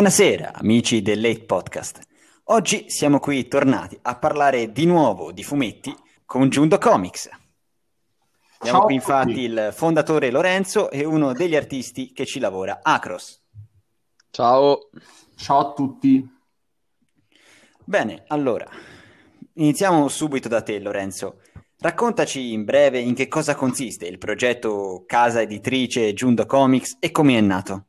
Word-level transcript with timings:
Buonasera 0.00 0.54
amici 0.54 1.02
del 1.02 1.20
Late 1.20 1.44
Podcast. 1.44 2.00
Oggi 2.44 2.88
siamo 2.88 3.18
qui 3.18 3.46
tornati 3.48 3.98
a 4.00 4.16
parlare 4.16 4.72
di 4.72 4.86
nuovo 4.86 5.30
di 5.30 5.44
fumetti 5.44 5.94
con 6.24 6.48
Giundo 6.48 6.78
Comics. 6.78 7.28
Abbiamo 8.60 8.78
Ciao 8.78 8.86
qui 8.86 8.94
infatti 8.94 9.40
il 9.40 9.68
fondatore 9.74 10.30
Lorenzo 10.30 10.90
e 10.90 11.04
uno 11.04 11.34
degli 11.34 11.54
artisti 11.54 12.14
che 12.14 12.24
ci 12.24 12.38
lavora, 12.38 12.78
Acros. 12.82 13.42
Ciao. 14.30 14.88
Ciao 15.36 15.58
a 15.58 15.72
tutti. 15.74 16.26
Bene, 17.84 18.24
allora, 18.28 18.66
iniziamo 19.52 20.08
subito 20.08 20.48
da 20.48 20.62
te 20.62 20.80
Lorenzo. 20.80 21.42
Raccontaci 21.76 22.54
in 22.54 22.64
breve 22.64 23.00
in 23.00 23.12
che 23.12 23.28
cosa 23.28 23.54
consiste 23.54 24.06
il 24.06 24.16
progetto 24.16 25.04
casa 25.06 25.42
editrice 25.42 26.14
Giundo 26.14 26.46
Comics 26.46 26.96
e 27.00 27.10
come 27.10 27.36
è 27.36 27.40
nato. 27.42 27.84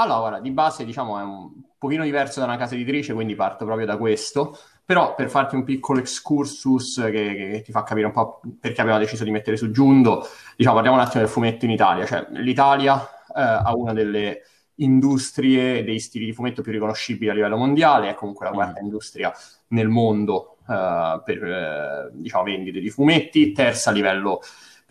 Allora, 0.00 0.40
di 0.40 0.50
base 0.50 0.86
diciamo 0.86 1.18
è 1.18 1.22
un 1.22 1.50
pochino 1.76 2.04
diverso 2.04 2.40
da 2.40 2.46
una 2.46 2.56
casa 2.56 2.74
editrice, 2.74 3.12
quindi 3.12 3.34
parto 3.34 3.66
proprio 3.66 3.84
da 3.84 3.98
questo, 3.98 4.56
però 4.82 5.14
per 5.14 5.28
farti 5.28 5.56
un 5.56 5.62
piccolo 5.62 5.98
excursus 5.98 7.02
che, 7.10 7.34
che- 7.34 7.62
ti 7.62 7.70
fa 7.70 7.82
capire 7.82 8.06
un 8.06 8.12
po' 8.12 8.40
perché 8.58 8.80
abbiamo 8.80 8.98
deciso 8.98 9.24
di 9.24 9.30
mettere 9.30 9.58
su 9.58 9.70
Giundo, 9.70 10.26
diciamo 10.56 10.76
parliamo 10.76 10.96
un 10.96 11.04
attimo 11.04 11.22
del 11.22 11.30
fumetto 11.30 11.66
in 11.66 11.72
Italia, 11.72 12.06
cioè 12.06 12.26
l'Italia 12.30 12.98
eh, 12.98 13.42
ha 13.42 13.74
una 13.76 13.92
delle 13.92 14.40
industrie 14.76 15.84
dei 15.84 16.00
stili 16.00 16.24
di 16.24 16.32
fumetto 16.32 16.62
più 16.62 16.72
riconoscibili 16.72 17.30
a 17.30 17.34
livello 17.34 17.58
mondiale, 17.58 18.08
è 18.08 18.14
comunque 18.14 18.46
la 18.46 18.52
quarta 18.52 18.80
industria 18.80 19.30
nel 19.68 19.88
mondo 19.88 20.56
eh, 20.66 21.20
per 21.22 21.44
eh, 21.44 22.10
diciamo, 22.14 22.44
vendite 22.44 22.80
di 22.80 22.88
fumetti, 22.88 23.52
terza 23.52 23.90
a 23.90 23.92
livello 23.92 24.40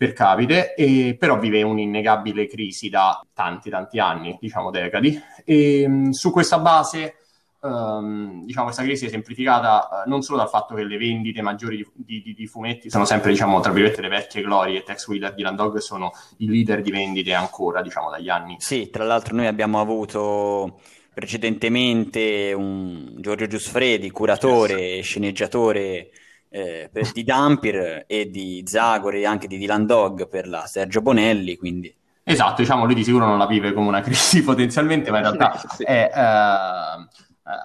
per 0.00 0.14
capite, 0.14 0.72
e 0.74 1.14
però 1.18 1.38
vive 1.38 1.62
un'innegabile 1.62 2.46
crisi 2.46 2.88
da 2.88 3.22
tanti 3.34 3.68
tanti 3.68 3.98
anni, 3.98 4.38
diciamo 4.40 4.70
decadi, 4.70 5.20
e 5.44 5.86
mh, 5.86 6.10
su 6.12 6.30
questa 6.30 6.58
base 6.58 7.16
ehm, 7.62 8.46
diciamo 8.46 8.64
questa 8.64 8.82
crisi 8.82 9.04
è 9.04 9.08
semplificata 9.10 10.04
eh, 10.04 10.08
non 10.08 10.22
solo 10.22 10.38
dal 10.38 10.48
fatto 10.48 10.74
che 10.74 10.84
le 10.84 10.96
vendite 10.96 11.42
maggiori 11.42 11.76
di, 11.76 11.86
di- 11.92 12.22
di- 12.22 12.32
di 12.32 12.46
fumetti 12.46 12.88
sono 12.88 13.04
sempre 13.04 13.30
diciamo 13.30 13.60
tra 13.60 13.72
virgolette 13.72 14.00
le 14.00 14.08
vecchie 14.08 14.40
glorie, 14.40 14.82
Tex 14.84 15.06
Wheeler 15.06 15.34
di 15.34 15.42
Landog 15.42 15.76
sono 15.76 16.12
i 16.38 16.48
leader 16.48 16.80
di 16.80 16.90
vendite 16.90 17.34
ancora 17.34 17.82
diciamo 17.82 18.08
dagli 18.08 18.30
anni 18.30 18.56
Sì, 18.58 18.88
tra 18.88 19.04
l'altro 19.04 19.36
noi 19.36 19.48
abbiamo 19.48 19.82
avuto 19.82 20.80
precedentemente 21.12 22.54
un 22.54 23.16
Giorgio 23.18 23.46
Giusfredi, 23.46 24.10
curatore 24.10 24.96
e 24.96 25.02
sceneggiatore 25.02 26.08
eh, 26.50 26.90
per- 26.92 27.12
di 27.12 27.24
Dampir 27.24 28.04
e 28.06 28.28
di 28.28 28.62
Zagore 28.66 29.20
e 29.20 29.26
anche 29.26 29.46
di 29.46 29.56
Dylan 29.56 29.86
Dog 29.86 30.28
per 30.28 30.46
la 30.48 30.66
Sergio 30.66 31.00
Bonelli, 31.00 31.56
quindi 31.56 31.94
Esatto, 32.22 32.60
diciamo, 32.60 32.84
lui 32.84 32.94
di 32.94 33.02
sicuro 33.02 33.24
non 33.26 33.38
la 33.38 33.46
vive 33.46 33.72
come 33.72 33.88
una 33.88 34.02
crisi 34.02 34.42
potenzialmente, 34.42 35.10
ma 35.10 35.16
in 35.18 35.22
realtà 35.22 35.60
Sì. 35.74 35.82
è 35.84 36.10
eh, 36.14 37.08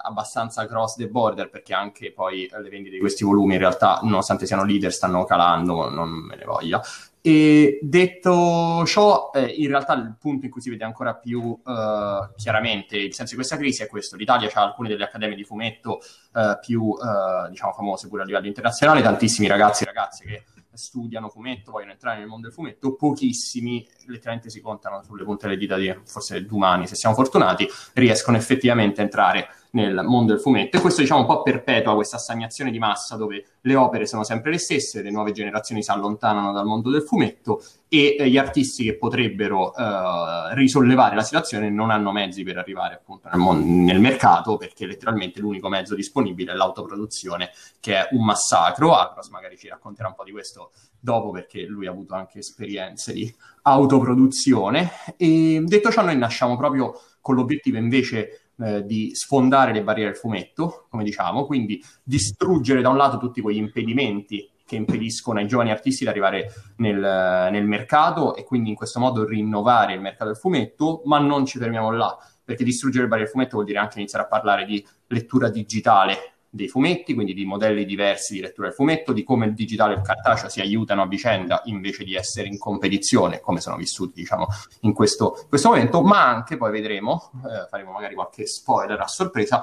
abbastanza 0.02 0.66
cross 0.66 0.96
the 0.96 1.08
border 1.08 1.48
perché 1.50 1.74
anche 1.74 2.12
poi 2.12 2.48
le 2.50 2.68
vendite 2.68 2.94
di 2.94 2.98
questi 3.00 3.22
volumi 3.24 3.54
in 3.54 3.60
realtà, 3.60 4.00
nonostante 4.02 4.46
siano 4.46 4.64
leader, 4.64 4.92
stanno 4.92 5.24
calando, 5.24 5.88
non 5.90 6.08
me 6.08 6.36
ne 6.36 6.44
voglia. 6.44 6.80
E 7.26 7.80
detto 7.82 8.86
ciò, 8.86 9.32
eh, 9.34 9.46
in 9.46 9.66
realtà 9.66 9.94
il 9.94 10.14
punto 10.16 10.44
in 10.44 10.52
cui 10.52 10.60
si 10.60 10.70
vede 10.70 10.84
ancora 10.84 11.16
più 11.16 11.60
eh, 11.66 12.30
chiaramente 12.36 12.98
il 12.98 13.12
senso 13.14 13.30
di 13.30 13.38
questa 13.38 13.56
crisi 13.56 13.82
è 13.82 13.88
questo. 13.88 14.14
L'Italia 14.14 14.48
ha 14.54 14.62
alcune 14.62 14.88
delle 14.88 15.02
accademie 15.02 15.34
di 15.34 15.42
fumetto 15.42 15.98
eh, 16.32 16.56
più 16.60 16.94
eh, 16.96 17.48
diciamo, 17.50 17.72
famose 17.72 18.06
pure 18.06 18.22
a 18.22 18.26
livello 18.26 18.46
internazionale, 18.46 19.02
tantissimi 19.02 19.48
ragazzi 19.48 19.82
e 19.82 19.86
ragazze 19.86 20.24
che 20.24 20.44
studiano 20.72 21.28
fumetto, 21.28 21.72
vogliono 21.72 21.90
entrare 21.90 22.18
nel 22.20 22.28
mondo 22.28 22.46
del 22.46 22.54
fumetto, 22.54 22.94
pochissimi, 22.94 23.84
letteralmente 24.06 24.48
si 24.48 24.60
contano 24.60 25.02
sulle 25.02 25.24
punte 25.24 25.48
delle 25.48 25.58
dita 25.58 25.76
di 25.76 25.92
forse 26.04 26.44
domani, 26.44 26.86
se 26.86 26.94
siamo 26.94 27.16
fortunati, 27.16 27.66
riescono 27.94 28.36
effettivamente 28.36 29.00
a 29.00 29.04
entrare 29.04 29.48
nel 29.70 30.02
mondo 30.04 30.32
del 30.32 30.40
fumetto 30.40 30.76
e 30.76 30.80
questo 30.80 31.00
diciamo 31.00 31.20
un 31.20 31.26
po' 31.26 31.42
perpetua 31.42 31.94
questa 31.94 32.18
stagnazione 32.18 32.70
di 32.70 32.78
massa 32.78 33.16
dove 33.16 33.44
le 33.60 33.74
opere 33.74 34.06
sono 34.06 34.24
sempre 34.24 34.50
le 34.50 34.58
stesse, 34.58 35.02
le 35.02 35.10
nuove 35.10 35.32
generazioni 35.32 35.82
si 35.82 35.90
allontanano 35.90 36.52
dal 36.52 36.66
mondo 36.66 36.90
del 36.90 37.02
fumetto 37.02 37.62
e 37.88 38.16
eh, 38.18 38.28
gli 38.28 38.36
artisti 38.36 38.84
che 38.84 38.96
potrebbero 38.96 39.74
eh, 39.74 40.54
risollevare 40.54 41.14
la 41.14 41.22
situazione 41.22 41.70
non 41.70 41.90
hanno 41.90 42.12
mezzi 42.12 42.42
per 42.42 42.58
arrivare 42.58 42.94
appunto 42.94 43.28
nel, 43.28 43.38
mon- 43.38 43.84
nel 43.84 44.00
mercato 44.00 44.56
perché 44.56 44.86
letteralmente 44.86 45.40
l'unico 45.40 45.68
mezzo 45.68 45.94
disponibile 45.94 46.52
è 46.52 46.54
l'autoproduzione 46.54 47.50
che 47.80 47.94
è 47.94 48.08
un 48.12 48.24
massacro. 48.24 48.94
Acros 48.94 49.28
magari 49.28 49.56
ci 49.56 49.68
racconterà 49.68 50.08
un 50.08 50.14
po' 50.14 50.24
di 50.24 50.32
questo 50.32 50.72
dopo 50.98 51.30
perché 51.30 51.64
lui 51.64 51.86
ha 51.86 51.90
avuto 51.90 52.14
anche 52.14 52.40
esperienze 52.40 53.12
di 53.12 53.32
autoproduzione 53.62 54.90
e 55.16 55.62
detto 55.64 55.90
ciò 55.90 56.02
noi 56.02 56.16
nasciamo 56.16 56.56
proprio 56.56 57.00
con 57.20 57.34
l'obiettivo 57.34 57.76
invece 57.78 58.45
eh, 58.58 58.84
di 58.84 59.14
sfondare 59.14 59.72
le 59.72 59.82
barriere 59.82 60.10
del 60.10 60.18
fumetto, 60.18 60.86
come 60.88 61.04
diciamo, 61.04 61.46
quindi 61.46 61.82
distruggere 62.02 62.80
da 62.80 62.88
un 62.88 62.96
lato 62.96 63.18
tutti 63.18 63.40
quegli 63.40 63.58
impedimenti 63.58 64.50
che 64.66 64.76
impediscono 64.76 65.38
ai 65.38 65.46
giovani 65.46 65.70
artisti 65.70 66.04
di 66.04 66.10
arrivare 66.10 66.52
nel, 66.78 66.98
nel 66.98 67.64
mercato 67.64 68.34
e 68.34 68.42
quindi 68.42 68.70
in 68.70 68.74
questo 68.74 68.98
modo 68.98 69.24
rinnovare 69.24 69.94
il 69.94 70.00
mercato 70.00 70.26
del 70.26 70.36
fumetto, 70.36 71.02
ma 71.04 71.18
non 71.18 71.46
ci 71.46 71.58
fermiamo 71.58 71.90
là, 71.92 72.16
perché 72.44 72.64
distruggere 72.64 73.04
le 73.04 73.08
barriere 73.08 73.30
del 73.30 73.38
fumetto 73.38 73.56
vuol 73.56 73.66
dire 73.66 73.78
anche 73.78 73.98
iniziare 73.98 74.24
a 74.24 74.28
parlare 74.28 74.64
di 74.64 74.84
lettura 75.06 75.48
digitale 75.48 76.35
dei 76.56 76.68
fumetti, 76.68 77.14
quindi 77.14 77.34
di 77.34 77.44
modelli 77.44 77.84
diversi 77.84 78.34
di 78.34 78.40
lettura 78.40 78.66
del 78.66 78.76
fumetto, 78.76 79.12
di 79.12 79.22
come 79.22 79.46
il 79.46 79.54
digitale 79.54 79.94
e 79.94 79.96
il 79.98 80.02
cartaceo 80.02 80.48
si 80.48 80.60
aiutano 80.60 81.02
a 81.02 81.06
vicenda 81.06 81.62
invece 81.66 82.02
di 82.02 82.14
essere 82.14 82.48
in 82.48 82.58
competizione, 82.58 83.40
come 83.40 83.60
sono 83.60 83.76
vissuti, 83.76 84.14
diciamo, 84.20 84.46
in 84.80 84.92
questo, 84.92 85.44
questo 85.48 85.68
momento, 85.68 86.02
ma 86.02 86.26
anche, 86.26 86.56
poi 86.56 86.72
vedremo, 86.72 87.30
eh, 87.44 87.68
faremo 87.68 87.92
magari 87.92 88.14
qualche 88.14 88.46
spoiler 88.46 88.98
a 89.00 89.06
sorpresa, 89.06 89.62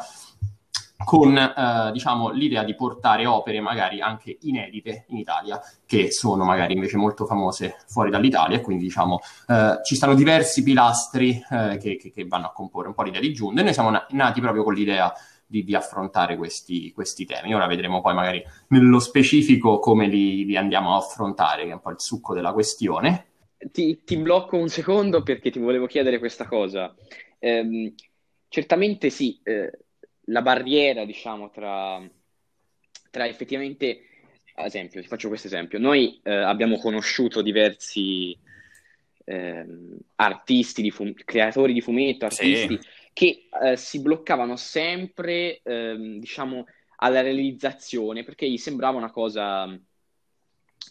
con 1.03 1.35
eh, 1.37 1.91
diciamo, 1.91 2.29
l'idea 2.29 2.63
di 2.63 2.75
portare 2.75 3.25
opere 3.25 3.59
magari 3.59 3.99
anche 3.99 4.37
inedite 4.41 5.03
in 5.09 5.17
Italia, 5.17 5.59
che 5.85 6.11
sono 6.11 6.45
magari 6.45 6.73
invece 6.73 6.95
molto 6.95 7.25
famose 7.25 7.75
fuori 7.87 8.09
dall'Italia, 8.09 8.61
quindi 8.61 8.85
diciamo 8.85 9.19
eh, 9.47 9.79
ci 9.83 9.95
stanno 9.95 10.13
diversi 10.15 10.63
pilastri 10.63 11.43
eh, 11.51 11.77
che, 11.77 11.97
che- 11.97 12.11
che 12.11 12.25
vanno 12.25 12.45
a 12.45 12.51
comporre 12.53 12.87
un 12.87 12.93
po' 12.93 13.03
l'idea 13.03 13.19
di 13.19 13.33
Giunde, 13.33 13.63
noi 13.63 13.73
siamo 13.73 13.89
na- 13.89 14.05
nati 14.11 14.39
proprio 14.39 14.63
con 14.63 14.73
l'idea 14.73 15.11
di, 15.53 15.63
di 15.63 15.75
affrontare 15.75 16.35
questi, 16.35 16.91
questi 16.91 17.25
temi. 17.25 17.53
Ora 17.53 17.67
vedremo 17.67 18.01
poi 18.01 18.15
magari 18.15 18.43
nello 18.69 18.97
specifico 18.97 19.77
come 19.77 20.07
li, 20.07 20.45
li 20.45 20.57
andiamo 20.57 20.95
a 20.95 20.97
affrontare, 20.97 21.65
che 21.65 21.69
è 21.69 21.73
un 21.73 21.79
po' 21.79 21.91
il 21.91 22.01
succo 22.01 22.33
della 22.33 22.53
questione. 22.53 23.27
Ti, 23.59 24.03
ti 24.03 24.17
blocco 24.17 24.57
un 24.57 24.67
secondo 24.67 25.21
perché 25.21 25.51
ti 25.51 25.59
volevo 25.59 25.85
chiedere 25.85 26.17
questa 26.17 26.47
cosa. 26.47 26.93
Ehm, 27.37 27.93
certamente 28.47 29.11
sì, 29.11 29.39
eh, 29.43 29.71
la 30.25 30.41
barriera, 30.41 31.05
diciamo, 31.05 31.51
tra, 31.51 32.01
tra 33.11 33.27
effettivamente, 33.27 33.99
ad 34.55 34.65
esempio, 34.65 35.01
ti 35.01 35.07
faccio 35.07 35.27
questo 35.27 35.45
esempio, 35.45 35.77
noi 35.77 36.19
eh, 36.23 36.33
abbiamo 36.33 36.79
conosciuto 36.79 37.43
diversi 37.43 38.35
ehm, 39.25 39.97
artisti, 40.15 40.81
di 40.81 40.89
fum- 40.89 41.13
creatori 41.13 41.73
di 41.73 41.81
fumetto, 41.81 42.27
Sì. 42.31 42.79
Che 43.13 43.47
eh, 43.61 43.77
si 43.77 44.01
bloccavano 44.01 44.55
sempre, 44.55 45.61
ehm, 45.63 46.19
diciamo, 46.19 46.65
alla 46.97 47.21
realizzazione 47.21 48.23
perché 48.23 48.49
gli 48.49 48.57
sembrava 48.57 48.97
una 48.97 49.11
cosa 49.11 49.65
mh, 49.65 49.85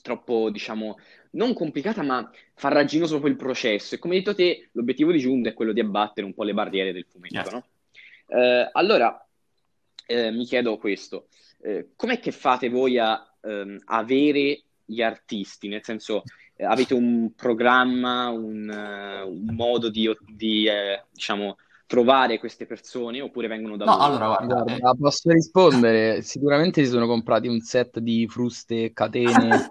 troppo, 0.03 0.51
diciamo, 0.51 0.99
non 1.33 1.55
complicata, 1.55 2.03
ma 2.03 2.31
farraginoso 2.55 3.19
proprio 3.19 3.33
il 3.33 3.39
processo. 3.39 3.95
E 3.95 3.99
come 3.99 4.15
hai 4.15 4.21
detto 4.21 4.35
te, 4.35 4.69
l'obiettivo 4.73 5.13
di 5.13 5.19
Giunta 5.19 5.49
è 5.49 5.55
quello 5.55 5.73
di 5.73 5.81
abbattere 5.81 6.27
un 6.27 6.35
po' 6.35 6.45
le 6.45 6.55
barriere 6.55 6.93
del 6.93 7.07
fumetto, 7.09 7.37
Yes. 7.37 7.51
no? 7.51 7.67
Eh, 8.27 8.69
allora, 8.73 9.27
eh, 10.07 10.31
mi 10.31 10.45
chiedo 10.45 10.77
questo, 10.79 11.29
eh, 11.63 11.89
com'è 11.97 12.19
che 12.19 12.33
fate 12.33 12.69
voi 12.69 12.99
a 12.99 13.35
ehm, 13.43 13.83
avere 13.87 14.63
gli 14.85 15.03
artisti? 15.03 15.69
Nel 15.69 15.83
senso, 15.83 16.23
eh, 16.57 16.65
avete 16.65 16.95
un 16.95 17.33
programma, 17.35 18.29
un, 18.29 18.69
eh, 18.69 19.23
un 19.23 19.55
modo 19.55 19.89
di, 19.89 20.11
di, 20.27 20.67
eh, 20.67 21.05
diciamo, 21.11 21.57
trovare 21.93 22.39
queste 22.39 22.65
persone 22.65 23.21
oppure 23.21 23.49
vengono 23.49 23.77
da 23.77 23.85
No, 23.85 23.97
voi? 23.99 24.07
allora 24.07 24.27
guarda, 24.29 24.61
eh, 24.61 24.79
Guarda, 24.79 24.95
posso 24.99 25.31
rispondere? 25.31 26.23
Sicuramente 26.23 26.83
si 26.83 26.91
sono 26.91 27.07
comprati 27.07 27.49
un 27.49 27.61
set 27.61 27.99
di 27.99 28.27
fruste 28.27 28.85
e 28.85 28.93
catene 28.95 29.69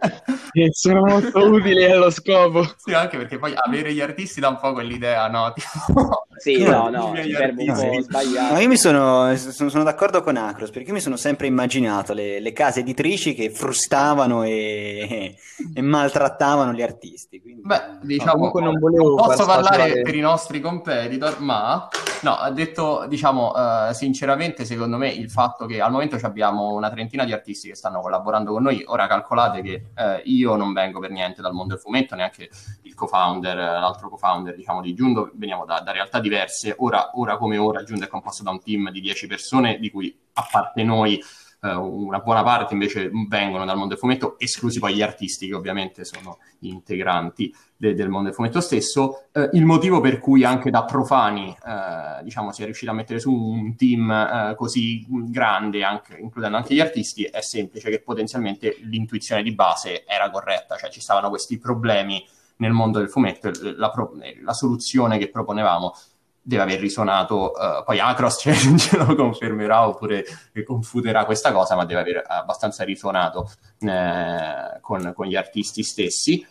che 0.52 0.70
sono 0.72 1.04
molto 1.04 1.40
utili 1.50 1.84
allo 1.86 2.12
scopo. 2.12 2.64
Sì, 2.78 2.94
anche 2.94 3.18
perché 3.18 3.40
poi 3.40 3.54
avere 3.56 3.92
gli 3.92 4.02
artisti 4.02 4.40
dà 4.40 4.50
un 4.50 4.60
po' 4.60 4.72
quell'idea, 4.74 5.28
no? 5.30 5.52
Tipo, 5.58 6.28
Sì, 6.42 6.64
no, 6.64 6.90
no, 6.90 7.12
mi 7.12 7.32
serve 7.32 7.64
un 7.70 7.76
po' 7.76 8.02
sbagliato. 8.02 8.54
No, 8.56 8.60
io 8.60 8.68
mi 8.68 8.78
sono, 8.78 9.36
sono, 9.36 9.70
sono 9.70 9.84
d'accordo 9.84 10.24
con 10.24 10.38
Acros 10.38 10.72
perché 10.72 10.88
io 10.88 10.96
mi 10.96 11.00
sono 11.00 11.16
sempre 11.16 11.46
immaginato 11.46 12.14
le, 12.14 12.40
le 12.40 12.52
case 12.52 12.80
editrici 12.80 13.36
che 13.36 13.52
frustavano 13.52 14.42
e, 14.42 15.36
e 15.76 15.82
maltrattavano 15.82 16.74
gli 16.74 16.82
artisti. 16.82 17.40
quindi- 17.40 17.62
Beh, 17.64 18.00
diciamo, 18.02 18.32
comunque 18.32 18.62
non 18.64 18.80
volevo 18.80 19.14
posso 19.16 19.46
parlare 19.46 19.76
spaziare- 19.76 20.02
per 20.02 20.16
i 20.16 20.20
nostri 20.20 20.60
competitor, 20.62 21.40
ma 21.42 21.88
no, 22.22 22.36
ha 22.36 22.50
detto, 22.50 23.06
diciamo, 23.08 23.54
eh, 23.90 23.94
sinceramente, 23.94 24.66
secondo 24.66 24.98
me 24.98 25.10
il 25.10 25.30
fatto 25.30 25.68
che 25.68 25.80
al 25.80 25.92
momento 25.92 26.18
ci 26.18 26.26
abbiamo 26.26 26.74
una 26.74 26.90
trentina 26.90 27.24
di 27.24 27.34
artisti 27.34 27.68
che 27.68 27.76
stanno 27.76 28.00
collaborando 28.02 28.52
con 28.52 28.64
noi, 28.64 28.84
ora 28.88 29.06
calcolate 29.06 29.62
che 29.62 29.74
eh, 29.96 30.22
io 30.26 30.56
non 30.56 30.74
vengo 30.74 31.00
per 31.00 31.12
niente 31.12 31.42
dal 31.44 31.54
mondo 31.54 31.74
del 31.76 31.84
fumetto, 31.84 32.16
neanche 32.16 32.50
il 32.82 32.96
co-founder, 32.96 33.58
eh, 33.60 33.64
l'altro 33.80 34.10
co-founder, 34.10 34.56
diciamo, 34.56 34.82
di 34.82 34.96
Giundo, 34.96 35.30
veniamo 35.36 35.66
da, 35.66 35.82
da 35.82 35.92
realtà 35.92 36.20
diverse 36.20 36.30
diverse. 36.32 36.76
Ora, 36.78 37.12
ora 37.16 37.38
come 37.38 37.58
ora, 37.58 37.84
Giunta 37.84 38.06
è 38.06 38.08
composto 38.08 38.44
da 38.44 38.52
un 38.52 38.62
team 38.62 38.90
di 38.90 39.02
10 39.02 39.28
persone, 39.28 39.78
di 39.80 39.92
cui 39.92 40.18
a 40.34 40.48
parte 40.50 40.84
noi 40.84 41.22
eh, 41.64 41.74
una 41.74 42.20
buona 42.20 42.42
parte 42.42 42.74
invece 42.74 43.12
vengono 43.28 43.66
dal 43.66 43.76
mondo 43.76 43.90
del 43.90 44.00
fumetto, 44.00 44.40
esclusi 44.40 44.80
poi 44.80 44.96
gli 44.96 45.02
artisti 45.02 45.48
che 45.48 45.54
ovviamente 45.54 46.06
sono 46.06 46.40
integranti 46.60 47.54
de- 47.76 47.94
del 47.94 48.10
mondo 48.10 48.28
del 48.28 48.36
fumetto 48.36 48.62
stesso. 48.62 49.26
Eh, 49.32 49.50
il 49.54 49.66
motivo 49.66 50.00
per 50.00 50.20
cui 50.20 50.44
anche 50.44 50.72
da 50.72 50.86
profani 50.86 51.50
eh, 51.50 52.24
diciamo, 52.24 52.52
si 52.52 52.62
è 52.62 52.66
riuscito 52.66 52.92
a 52.92 52.96
mettere 52.96 53.20
su 53.20 53.32
un 53.32 53.76
team 53.76 54.10
eh, 54.10 54.56
così 54.56 55.06
grande, 55.08 55.84
anche, 55.84 56.18
includendo 56.18 56.58
anche 56.58 56.74
gli 56.74 56.80
artisti, 56.80 57.24
è 57.24 57.42
semplice 57.42 57.90
che 57.90 58.02
potenzialmente 58.02 58.78
l'intuizione 58.84 59.44
di 59.44 59.54
base 59.54 60.06
era 60.06 60.30
corretta, 60.32 60.78
cioè 60.78 60.90
ci 60.90 61.02
stavano 61.02 61.30
questi 61.30 61.60
problemi 61.60 62.26
nel 62.62 62.72
mondo 62.72 63.00
del 63.00 63.10
fumetto, 63.10 63.52
la, 63.76 63.90
pro- 63.90 64.14
la 64.44 64.54
soluzione 64.54 65.18
che 65.18 65.30
proponevamo 65.30 65.94
deve 66.42 66.64
aver 66.64 66.80
risuonato, 66.80 67.52
uh, 67.52 67.84
poi 67.84 68.00
Acros 68.00 68.38
ce, 68.42 68.54
ce, 68.78 68.98
lo 68.98 69.16
confermerà 69.16 69.88
oppure 69.88 70.26
confuterà 70.66 71.26
questa 71.26 71.52
cosa, 71.52 71.76
ma 71.76 71.86
deve 71.86 72.02
aver 72.02 72.24
abbastanza 72.28 72.84
risuonato 72.84 73.50
eh, 73.80 74.80
con, 74.82 75.14
con, 75.16 75.28
gli 75.28 75.36
artisti 75.36 75.84
stessi. 75.84 76.46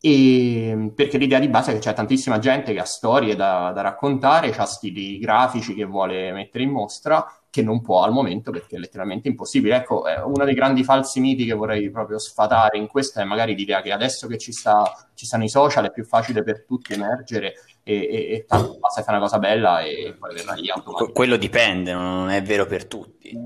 E, 0.00 0.92
perché 0.94 1.16
l'idea 1.18 1.38
di 1.38 1.48
base 1.48 1.70
è 1.70 1.74
che 1.74 1.80
c'è 1.80 1.94
tantissima 1.94 2.38
gente 2.38 2.72
che 2.72 2.80
ha 2.80 2.84
storie 2.84 3.36
da, 3.36 3.72
da 3.72 3.82
raccontare, 3.82 4.52
ha 4.54 4.64
stili 4.64 5.18
grafici 5.18 5.74
che 5.74 5.84
vuole 5.84 6.32
mettere 6.32 6.64
in 6.64 6.70
mostra, 6.70 7.24
che 7.52 7.62
non 7.62 7.82
può 7.82 8.02
al 8.02 8.12
momento 8.12 8.50
perché 8.50 8.76
è 8.76 8.78
letteralmente 8.78 9.28
impossibile. 9.28 9.76
Ecco, 9.76 10.04
uno 10.24 10.46
dei 10.46 10.54
grandi 10.54 10.84
falsi 10.84 11.20
miti 11.20 11.44
che 11.44 11.52
vorrei 11.52 11.90
proprio 11.90 12.18
sfatare 12.18 12.78
in 12.78 12.86
questo 12.86 13.20
è 13.20 13.24
magari 13.24 13.54
l'idea 13.54 13.82
che 13.82 13.92
adesso 13.92 14.26
che 14.26 14.38
ci, 14.38 14.52
sta, 14.52 14.90
ci 15.12 15.26
stanno 15.26 15.44
i 15.44 15.50
social 15.50 15.84
è 15.84 15.92
più 15.92 16.02
facile 16.02 16.42
per 16.42 16.64
tutti 16.64 16.94
emergere 16.94 17.52
e, 17.82 17.94
e, 17.94 18.32
e 18.32 18.44
tanto 18.48 18.78
basta 18.78 19.02
fare 19.02 19.18
una 19.18 19.26
cosa 19.26 19.38
bella 19.38 19.80
e 19.82 20.16
poi 20.18 20.34
verrà 20.34 20.54
lì 20.54 20.70
automaticamente. 20.70 21.12
Quello 21.12 21.36
dipende, 21.36 21.92
non 21.92 22.30
è 22.30 22.42
vero 22.42 22.64
per 22.64 22.86
tutti. 22.86 23.36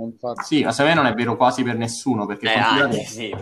Sì, 0.44 0.62
ma 0.62 0.70
secondo 0.70 0.84
me 0.84 0.94
non 0.94 1.06
è 1.06 1.14
vero 1.14 1.34
quasi 1.36 1.64
per 1.64 1.76
nessuno, 1.76 2.26
perché 2.26 2.54
eh, 2.54 2.58
anche, 2.58 3.02
sì, 3.02 3.34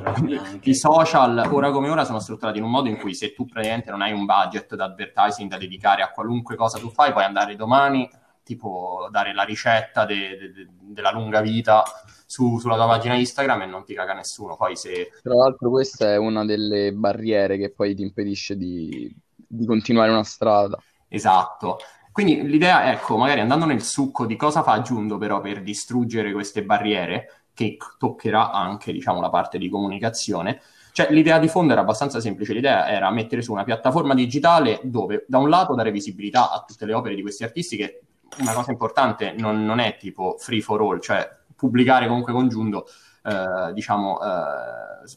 i 0.62 0.75
social 0.75 1.46
ora 1.50 1.72
come 1.72 1.90
ora 1.90 2.05
sono 2.06 2.20
strutturati 2.20 2.56
in 2.56 2.64
un 2.64 2.70
modo 2.70 2.88
in 2.88 2.96
cui 2.96 3.14
se 3.14 3.34
tu 3.34 3.44
praticamente 3.44 3.90
non 3.90 4.00
hai 4.00 4.12
un 4.12 4.25
budget 4.25 4.75
da 4.76 4.84
advertising 4.84 5.50
da 5.50 5.58
dedicare 5.58 6.00
a 6.00 6.10
qualunque 6.10 6.56
cosa 6.56 6.78
tu 6.78 6.88
fai, 6.88 7.12
puoi 7.12 7.25
andare 7.25 7.55
domani, 7.55 8.08
tipo 8.44 9.08
dare 9.11 9.35
la 9.35 9.43
ricetta 9.43 10.05
de, 10.05 10.37
de, 10.37 10.52
de, 10.52 10.69
della 10.69 11.11
lunga 11.11 11.41
vita 11.41 11.82
su, 12.26 12.58
sulla 12.58 12.76
tua 12.76 12.87
pagina 12.87 13.14
Instagram 13.14 13.62
e 13.62 13.67
non 13.67 13.85
ti 13.85 13.94
caga 13.94 14.12
nessuno. 14.12 14.56
Poi 14.56 14.76
se... 14.76 15.11
Tra 15.23 15.35
l'altro 15.35 15.70
questa 15.70 16.12
è 16.12 16.17
una 16.17 16.44
delle 16.44 16.93
barriere 16.93 17.56
che 17.56 17.73
poi 17.73 17.94
ti 17.96 18.02
impedisce 18.02 18.56
di 18.56 19.23
di 19.55 19.67
continuare 19.67 20.11
una 20.11 20.25
strada. 20.25 20.79
Esatto. 21.08 21.79
Quindi 22.12 22.46
l'idea, 22.46 22.93
ecco, 22.93 23.17
magari 23.17 23.41
andando 23.41 23.64
nel 23.64 23.82
succo 23.82 24.26
di 24.26 24.37
cosa 24.37 24.62
fa 24.62 24.81
Giundo 24.82 25.19
però 25.19 25.41
per 25.41 25.62
distruggere 25.62 26.32
queste 26.32 26.64
barriere, 26.64 27.46
che 27.55 27.76
toccherà 27.99 28.50
anche, 28.50 28.93
diciamo, 28.93 29.20
la 29.20 29.31
parte 29.31 29.58
di 29.58 29.69
comunicazione, 29.69 30.61
cioè 30.93 31.11
l'idea 31.11 31.38
di 31.38 31.49
fondo 31.49 31.73
era 31.73 31.82
abbastanza 31.82 32.20
semplice, 32.20 32.52
l'idea 32.52 32.88
era 32.88 33.11
mettere 33.11 33.43
su 33.43 33.52
una 33.52 33.64
piattaforma 33.64 34.14
digitale 34.14 34.81
dove 34.85 35.25
da 35.26 35.38
un 35.38 35.49
lato 35.49 35.75
dare 35.75 35.91
visibilità 35.91 36.52
a 36.52 36.64
tutte 36.67 36.87
le 36.87 36.94
opere 36.94 37.17
di 37.17 37.23
questi 37.23 37.43
artisti, 37.43 37.76
che 37.76 38.00
una 38.38 38.52
cosa 38.52 38.70
importante 38.70 39.34
non, 39.36 39.64
non 39.64 39.78
è 39.78 39.96
tipo 39.96 40.36
free 40.38 40.60
for 40.60 40.81
all, 40.81 41.00
cioè 41.00 41.28
pubblicare 41.54 42.06
comunque 42.06 42.32
congiunto, 42.32 42.86
eh, 43.25 43.72
diciamo, 43.72 44.20
eh, 44.20 45.08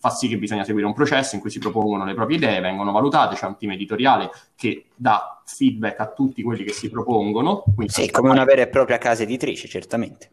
fa 0.00 0.10
sì 0.10 0.28
che 0.28 0.38
bisogna 0.38 0.64
seguire 0.64 0.86
un 0.86 0.94
processo 0.94 1.34
in 1.34 1.40
cui 1.40 1.50
si 1.50 1.58
propongono 1.58 2.04
le 2.04 2.14
proprie 2.14 2.36
idee, 2.36 2.60
vengono 2.60 2.92
valutate, 2.92 3.34
c'è 3.34 3.46
un 3.46 3.56
team 3.56 3.72
editoriale 3.72 4.30
che 4.54 4.86
dà 4.94 5.42
feedback 5.44 6.00
a 6.00 6.12
tutti 6.12 6.42
quelli 6.42 6.64
che 6.64 6.72
si 6.72 6.88
propongono. 6.88 7.64
Sì, 7.86 8.10
come 8.10 8.30
una 8.30 8.44
vera 8.44 8.62
e 8.62 8.68
propria 8.68 8.98
casa 8.98 9.24
editrice, 9.24 9.66
certamente. 9.66 10.30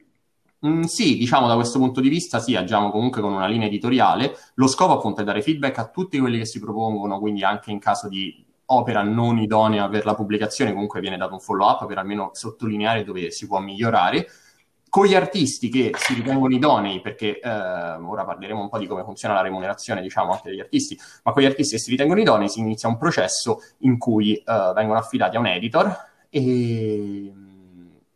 Mm, 0.65 0.83
sì, 0.83 1.17
diciamo 1.17 1.47
da 1.47 1.55
questo 1.55 1.79
punto 1.79 1.99
di 1.99 2.09
vista 2.09 2.39
sì, 2.39 2.55
agiamo 2.55 2.89
comunque 2.89 3.21
con 3.21 3.33
una 3.33 3.47
linea 3.47 3.67
editoriale. 3.67 4.35
Lo 4.55 4.67
scopo 4.67 4.93
appunto 4.93 5.21
è 5.21 5.23
dare 5.23 5.41
feedback 5.41 5.77
a 5.79 5.87
tutti 5.87 6.19
quelli 6.19 6.37
che 6.37 6.45
si 6.45 6.59
propongono, 6.59 7.19
quindi 7.19 7.43
anche 7.43 7.71
in 7.71 7.79
caso 7.79 8.07
di 8.07 8.44
opera 8.67 9.03
non 9.03 9.37
idonea 9.37 9.87
per 9.89 10.05
la 10.05 10.15
pubblicazione 10.15 10.71
comunque 10.71 10.99
viene 10.99 11.17
dato 11.17 11.33
un 11.33 11.39
follow 11.39 11.67
up 11.67 11.85
per 11.85 11.97
almeno 11.97 12.31
sottolineare 12.33 13.03
dove 13.03 13.31
si 13.31 13.47
può 13.47 13.59
migliorare. 13.59 14.27
Con 14.89 15.07
gli 15.07 15.13
artisti 15.13 15.67
che 15.67 15.91
si 15.97 16.13
ritengono 16.13 16.53
idonei, 16.55 17.01
perché 17.01 17.39
eh, 17.39 17.49
ora 17.49 18.23
parleremo 18.23 18.61
un 18.61 18.69
po' 18.69 18.77
di 18.77 18.87
come 18.87 19.03
funziona 19.03 19.33
la 19.33 19.41
remunerazione, 19.41 20.01
diciamo, 20.01 20.31
anche 20.31 20.49
degli 20.49 20.61
artisti, 20.61 20.97
ma 21.23 21.33
con 21.33 21.41
gli 21.41 21.45
artisti 21.47 21.75
che 21.75 21.81
si 21.81 21.89
ritengono 21.89 22.21
idonei 22.21 22.47
si 22.47 22.61
inizia 22.61 22.87
un 22.87 22.97
processo 22.97 23.59
in 23.79 23.97
cui 23.97 24.35
eh, 24.35 24.71
vengono 24.73 24.97
affidati 24.97 25.35
a 25.35 25.39
un 25.39 25.47
editor 25.47 25.93
e, 26.29 27.33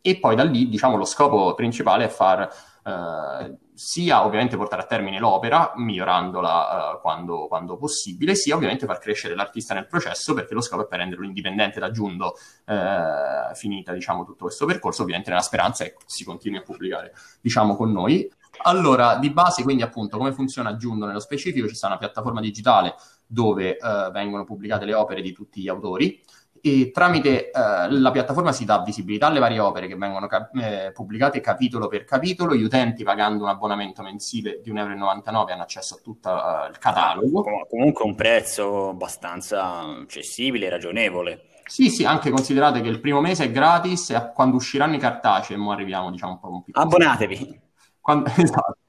e, 0.00 0.18
poi 0.18 0.34
da 0.34 0.44
lì, 0.44 0.70
diciamo, 0.70 0.96
lo 0.96 1.04
scopo 1.04 1.52
principale 1.54 2.04
è 2.04 2.08
far 2.08 2.48
eh, 2.82 3.58
sia 3.80 4.26
ovviamente 4.26 4.58
portare 4.58 4.82
a 4.82 4.84
termine 4.84 5.18
l'opera, 5.18 5.72
migliorandola 5.74 6.96
uh, 6.96 7.00
quando, 7.00 7.46
quando, 7.48 7.78
possibile, 7.78 8.34
sia 8.34 8.54
ovviamente 8.54 8.84
far 8.84 8.98
crescere 8.98 9.34
l'artista 9.34 9.72
nel 9.72 9.86
processo, 9.86 10.34
perché 10.34 10.52
lo 10.52 10.60
scopo 10.60 10.82
è 10.82 10.86
per 10.86 10.98
renderlo 10.98 11.24
indipendente 11.24 11.80
da 11.80 11.90
Giundo, 11.90 12.34
uh, 12.66 13.54
finita 13.54 13.94
diciamo 13.94 14.26
tutto 14.26 14.44
questo 14.44 14.66
percorso, 14.66 15.00
ovviamente 15.00 15.30
nella 15.30 15.40
speranza 15.40 15.84
che 15.84 15.96
si 16.04 16.24
continui 16.24 16.58
a 16.58 16.62
pubblicare 16.62 17.14
diciamo 17.40 17.74
con 17.74 17.90
noi. 17.90 18.30
Allora, 18.64 19.16
di 19.16 19.30
base, 19.30 19.62
quindi 19.62 19.82
appunto, 19.82 20.18
come 20.18 20.32
funziona 20.32 20.76
Giundo 20.76 21.06
nello 21.06 21.18
specifico? 21.18 21.66
Ci 21.66 21.74
sta 21.74 21.86
una 21.86 21.96
piattaforma 21.96 22.42
digitale 22.42 22.96
dove 23.26 23.78
uh, 23.80 24.10
vengono 24.10 24.44
pubblicate 24.44 24.84
le 24.84 24.92
opere 24.92 25.22
di 25.22 25.32
tutti 25.32 25.62
gli 25.62 25.68
autori, 25.68 26.22
e 26.62 26.90
tramite 26.92 27.50
eh, 27.50 27.90
la 27.90 28.10
piattaforma 28.10 28.52
si 28.52 28.64
dà 28.64 28.82
visibilità 28.82 29.26
alle 29.26 29.38
varie 29.38 29.58
opere 29.58 29.86
che 29.86 29.96
vengono 29.96 30.26
cap- 30.26 30.54
eh, 30.56 30.92
pubblicate 30.92 31.40
capitolo 31.40 31.88
per 31.88 32.04
capitolo, 32.04 32.54
gli 32.54 32.62
utenti 32.62 33.02
pagando 33.02 33.44
un 33.44 33.50
abbonamento 33.50 34.02
mensile 34.02 34.60
di 34.62 34.72
1,99 34.72 34.78
euro 34.78 35.52
hanno 35.52 35.62
accesso 35.62 35.94
a 35.94 35.98
tutto 36.02 36.28
uh, 36.30 36.68
il 36.70 36.78
catalogo. 36.78 37.42
Com- 37.42 37.66
comunque 37.68 38.04
un 38.04 38.14
prezzo 38.14 38.88
abbastanza 38.90 39.80
accessibile, 40.02 40.68
ragionevole. 40.68 41.46
Sì, 41.64 41.88
sì, 41.88 42.04
anche 42.04 42.30
considerate 42.30 42.80
che 42.80 42.88
il 42.88 43.00
primo 43.00 43.20
mese 43.20 43.44
è 43.44 43.50
gratis 43.50 44.10
e 44.10 44.32
quando 44.34 44.56
usciranno 44.56 44.96
i 44.96 44.98
cartacei, 44.98 45.56
e 45.56 45.60
ora 45.60 45.74
arriviamo 45.74 46.10
diciamo 46.10 46.32
un 46.32 46.40
po' 46.40 46.50
un 46.50 46.62
piccolo... 46.64 46.84
Abbonatevi! 46.84 47.60
Quando... 48.00 48.28
esatto 48.36 48.79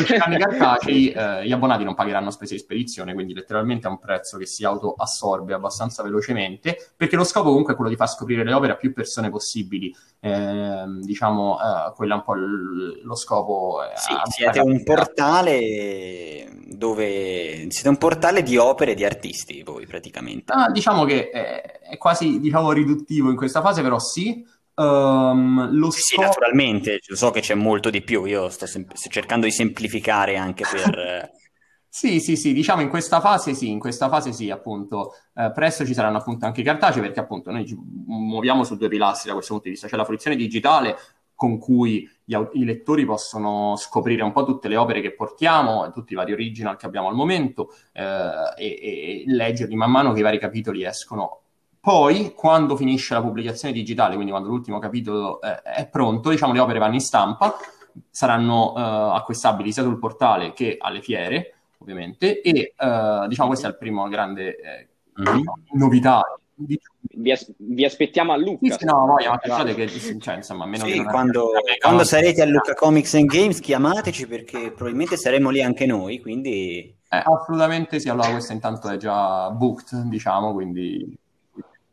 usciranno 0.00 0.34
i 0.34 0.38
cartacei, 0.38 1.10
eh, 1.10 1.46
gli 1.46 1.52
abbonati 1.52 1.84
non 1.84 1.94
pagheranno 1.94 2.30
spese 2.30 2.54
di 2.54 2.60
spedizione, 2.60 3.14
quindi 3.14 3.34
letteralmente 3.34 3.86
è 3.86 3.90
un 3.90 3.98
prezzo 3.98 4.38
che 4.38 4.46
si 4.46 4.64
autoassorbe 4.64 5.54
abbastanza 5.54 6.02
velocemente, 6.02 6.76
perché 6.96 7.16
lo 7.16 7.24
scopo 7.24 7.48
comunque 7.48 7.72
è 7.72 7.76
quello 7.76 7.90
di 7.90 7.96
far 7.96 8.08
scoprire 8.08 8.44
le 8.44 8.52
opere 8.52 8.72
a 8.72 8.76
più 8.76 8.92
persone 8.92 9.30
possibili. 9.30 9.94
Eh, 10.20 10.84
diciamo, 11.02 11.58
eh, 11.58 11.92
quello 11.94 12.14
è 12.14 12.16
un 12.16 12.22
po' 12.22 12.34
l- 12.34 13.00
lo 13.02 13.14
scopo. 13.14 13.82
Eh, 13.82 13.96
sì, 13.96 14.12
siete 14.30 14.60
un 14.60 14.82
portale 14.82 16.48
dove 16.66 17.66
siete 17.70 17.88
un 17.88 17.96
portale 17.96 18.42
di 18.42 18.56
opere 18.56 18.94
di 18.94 19.04
artisti, 19.04 19.62
voi 19.62 19.86
praticamente. 19.86 20.52
Ah, 20.52 20.70
diciamo 20.70 21.04
che 21.04 21.30
è, 21.30 21.80
è 21.80 21.96
quasi 21.96 22.40
diciamo, 22.40 22.72
riduttivo 22.72 23.30
in 23.30 23.36
questa 23.36 23.60
fase, 23.60 23.82
però 23.82 23.98
sì 23.98 24.44
Um, 24.78 25.70
lo 25.72 25.90
sì, 25.90 26.00
scopo... 26.00 26.22
sì, 26.22 26.28
naturalmente, 26.28 26.98
so 27.00 27.30
che 27.30 27.40
c'è 27.40 27.54
molto 27.54 27.88
di 27.88 28.02
più, 28.02 28.26
io 28.26 28.50
sto, 28.50 28.66
sem- 28.66 28.92
sto 28.92 29.08
cercando 29.08 29.46
di 29.46 29.52
semplificare 29.52 30.36
anche 30.36 30.64
per... 30.70 31.30
sì, 31.88 32.20
sì, 32.20 32.36
sì, 32.36 32.52
diciamo 32.52 32.82
in 32.82 32.90
questa 32.90 33.20
fase 33.20 33.54
sì, 33.54 33.70
in 33.70 33.78
questa 33.78 34.10
fase 34.10 34.32
sì, 34.32 34.50
appunto, 34.50 35.14
eh, 35.34 35.50
presto 35.54 35.86
ci 35.86 35.94
saranno 35.94 36.18
appunto 36.18 36.44
anche 36.44 36.60
i 36.60 36.64
cartacei 36.64 37.00
perché 37.00 37.20
appunto 37.20 37.50
noi 37.50 37.66
ci 37.66 37.74
muoviamo 37.74 38.64
su 38.64 38.76
due 38.76 38.88
pilastri 38.88 39.28
da 39.28 39.34
questo 39.34 39.54
punto 39.54 39.68
di 39.68 39.74
vista, 39.74 39.88
c'è 39.88 39.96
la 39.96 40.04
fruizione 40.04 40.36
digitale 40.36 40.98
con 41.34 41.58
cui 41.58 42.08
gli, 42.22 42.36
i 42.52 42.64
lettori 42.64 43.06
possono 43.06 43.76
scoprire 43.76 44.22
un 44.22 44.32
po' 44.32 44.44
tutte 44.44 44.68
le 44.68 44.76
opere 44.76 45.00
che 45.00 45.14
portiamo, 45.14 45.90
tutti 45.90 46.12
i 46.12 46.16
vari 46.16 46.32
original 46.32 46.76
che 46.76 46.84
abbiamo 46.84 47.08
al 47.08 47.14
momento 47.14 47.74
eh, 47.92 48.04
e, 48.58 48.66
e 48.66 49.24
leggerli 49.26 49.74
man 49.74 49.90
mano 49.90 50.12
che 50.12 50.20
i 50.20 50.22
vari 50.22 50.38
capitoli 50.38 50.84
escono 50.84 51.40
poi, 51.86 52.32
quando 52.34 52.74
finisce 52.74 53.14
la 53.14 53.22
pubblicazione 53.22 53.72
digitale, 53.72 54.14
quindi 54.14 54.32
quando 54.32 54.48
l'ultimo 54.48 54.80
capitolo 54.80 55.40
eh, 55.40 55.62
è 55.62 55.86
pronto, 55.86 56.30
diciamo 56.30 56.52
le 56.52 56.58
opere 56.58 56.80
vanno 56.80 56.94
in 56.94 57.00
stampa, 57.00 57.56
saranno 58.10 58.72
uh, 58.72 59.14
acquistabili 59.14 59.70
sia 59.70 59.84
sul 59.84 60.00
portale 60.00 60.52
che 60.52 60.78
alle 60.80 61.00
fiere, 61.00 61.54
ovviamente, 61.78 62.40
e 62.40 62.74
uh, 62.76 63.28
diciamo 63.28 63.50
questa 63.50 63.68
è 63.68 63.70
la 63.70 63.76
prima 63.76 64.08
grande 64.08 64.56
eh, 64.56 64.88
mm-hmm. 65.22 65.42
novità. 65.74 66.24
Vi, 66.56 67.30
as- 67.30 67.54
vi, 67.56 67.84
aspettiamo 67.84 68.32
a 68.32 68.36
Lucca. 68.36 68.76
Sì, 68.76 68.84
no, 68.84 69.06
voglia, 69.06 69.30
ma 69.30 69.36
pensate 69.36 69.76
che, 69.76 69.88
cioè, 70.18 70.34
insomma, 70.34 70.66
meno 70.66 70.86
sì, 70.86 71.00
quando, 71.04 71.52
quando 71.80 72.02
sarete 72.02 72.42
a 72.42 72.46
Lucca 72.46 72.74
Comics 72.74 73.14
and 73.14 73.28
Games 73.28 73.60
chiamateci 73.60 74.26
perché 74.26 74.72
probabilmente 74.72 75.16
saremo 75.16 75.50
lì 75.50 75.62
anche 75.62 75.86
noi, 75.86 76.20
quindi... 76.20 76.92
Eh, 77.08 77.22
assolutamente 77.24 78.00
sì, 78.00 78.08
allora 78.08 78.32
questa 78.32 78.52
intanto 78.52 78.88
è 78.88 78.96
già 78.96 79.48
booked, 79.52 80.08
diciamo, 80.08 80.52
quindi 80.52 81.16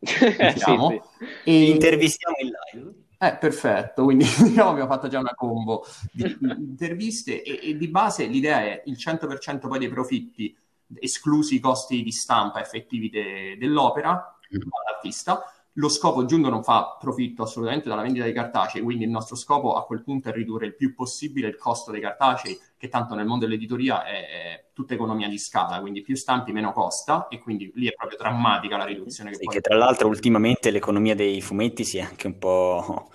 diciamo. 0.54 0.90
sì, 0.90 1.02
sì. 1.18 1.50
E... 1.50 1.70
Intervistiamo 1.70 2.36
in 2.42 2.52
live. 2.74 2.94
Eh, 3.24 3.38
perfetto, 3.38 4.04
quindi 4.04 4.26
diciamo 4.44 4.72
abbiamo 4.72 4.90
fatto 4.90 5.08
già 5.08 5.20
una 5.20 5.34
combo 5.34 5.86
di, 6.12 6.38
interviste 6.42 7.42
e, 7.42 7.70
e, 7.70 7.78
di 7.78 7.88
base 7.88 8.26
l'idea 8.26 8.60
è 8.62 8.84
il 8.86 8.98
100% 9.00 9.60
poi 9.60 9.80
dei 9.80 9.88
profitti, 9.88 10.56
esclusi 11.00 11.56
i 11.56 11.60
costi 11.62 12.04
di 12.04 12.12
stampa 12.12 12.60
effettivi 12.60 13.10
de, 13.10 13.56
dell'opera, 13.58 14.38
mm. 14.54 14.62
all'artista, 14.86 15.42
lo 15.74 15.90
scopo, 15.90 16.26
Giundo 16.26 16.50
non 16.50 16.64
fa 16.64 16.98
profitto 17.00 17.44
assolutamente 17.44 17.90
dalla 17.90 18.04
vendita 18.04 18.26
dei 18.26 18.34
cartacei, 18.34 18.82
quindi 18.82 19.06
il 19.06 19.10
nostro 19.10 19.36
scopo 19.36 19.74
a 19.74 19.86
quel 19.86 20.04
punto 20.04 20.30
è 20.30 20.32
ridurre 20.32 20.68
il 20.68 20.76
più 20.76 20.94
possibile 20.94 21.48
il 21.48 21.58
costo 21.58 21.90
dei 21.92 22.02
cartacei, 22.02 22.60
che 22.78 22.90
tanto 22.90 23.16
nel 23.16 23.26
mondo 23.26 23.46
dell'editoria 23.46 24.04
è, 24.04 24.12
è 24.12 24.66
tutta 24.74 24.94
economia 24.94 25.28
di 25.28 25.40
scala, 25.40 25.80
quindi 25.80 26.02
più 26.02 26.16
stampi 26.16 26.52
meno 26.52 26.74
costa 26.74 27.28
e 27.28 27.40
quindi 27.40 27.72
lì 27.74 27.88
è 27.88 27.94
proprio 27.94 28.18
drammatica 28.20 28.78
la 28.78 28.86
riduzione. 28.86 29.32
Che, 29.32 29.38
sì, 29.38 29.46
che 29.48 29.62
tra 29.62 29.76
l'altro 29.76 30.08
ultimamente 30.08 30.70
l'economia 30.70 31.16
dei 31.16 31.42
fumetti 31.42 31.84
si 31.84 31.98
è 31.98 32.02
anche 32.02 32.28
un 32.28 32.38
po', 32.38 33.10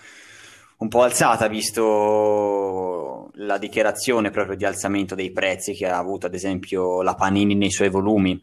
un 0.79 0.89
po' 0.89 1.03
alzata, 1.03 1.47
visto 1.47 3.31
la 3.35 3.59
dichiarazione 3.59 4.31
proprio 4.31 4.57
di 4.57 4.65
alzamento 4.65 5.15
dei 5.15 5.31
prezzi 5.31 5.75
che 5.75 5.87
ha 5.87 5.99
avuto 5.99 6.27
ad 6.27 6.35
esempio 6.35 7.03
la 7.03 7.15
Panini 7.15 7.55
nei 7.55 7.71
suoi 7.71 7.89
volumi. 7.89 8.43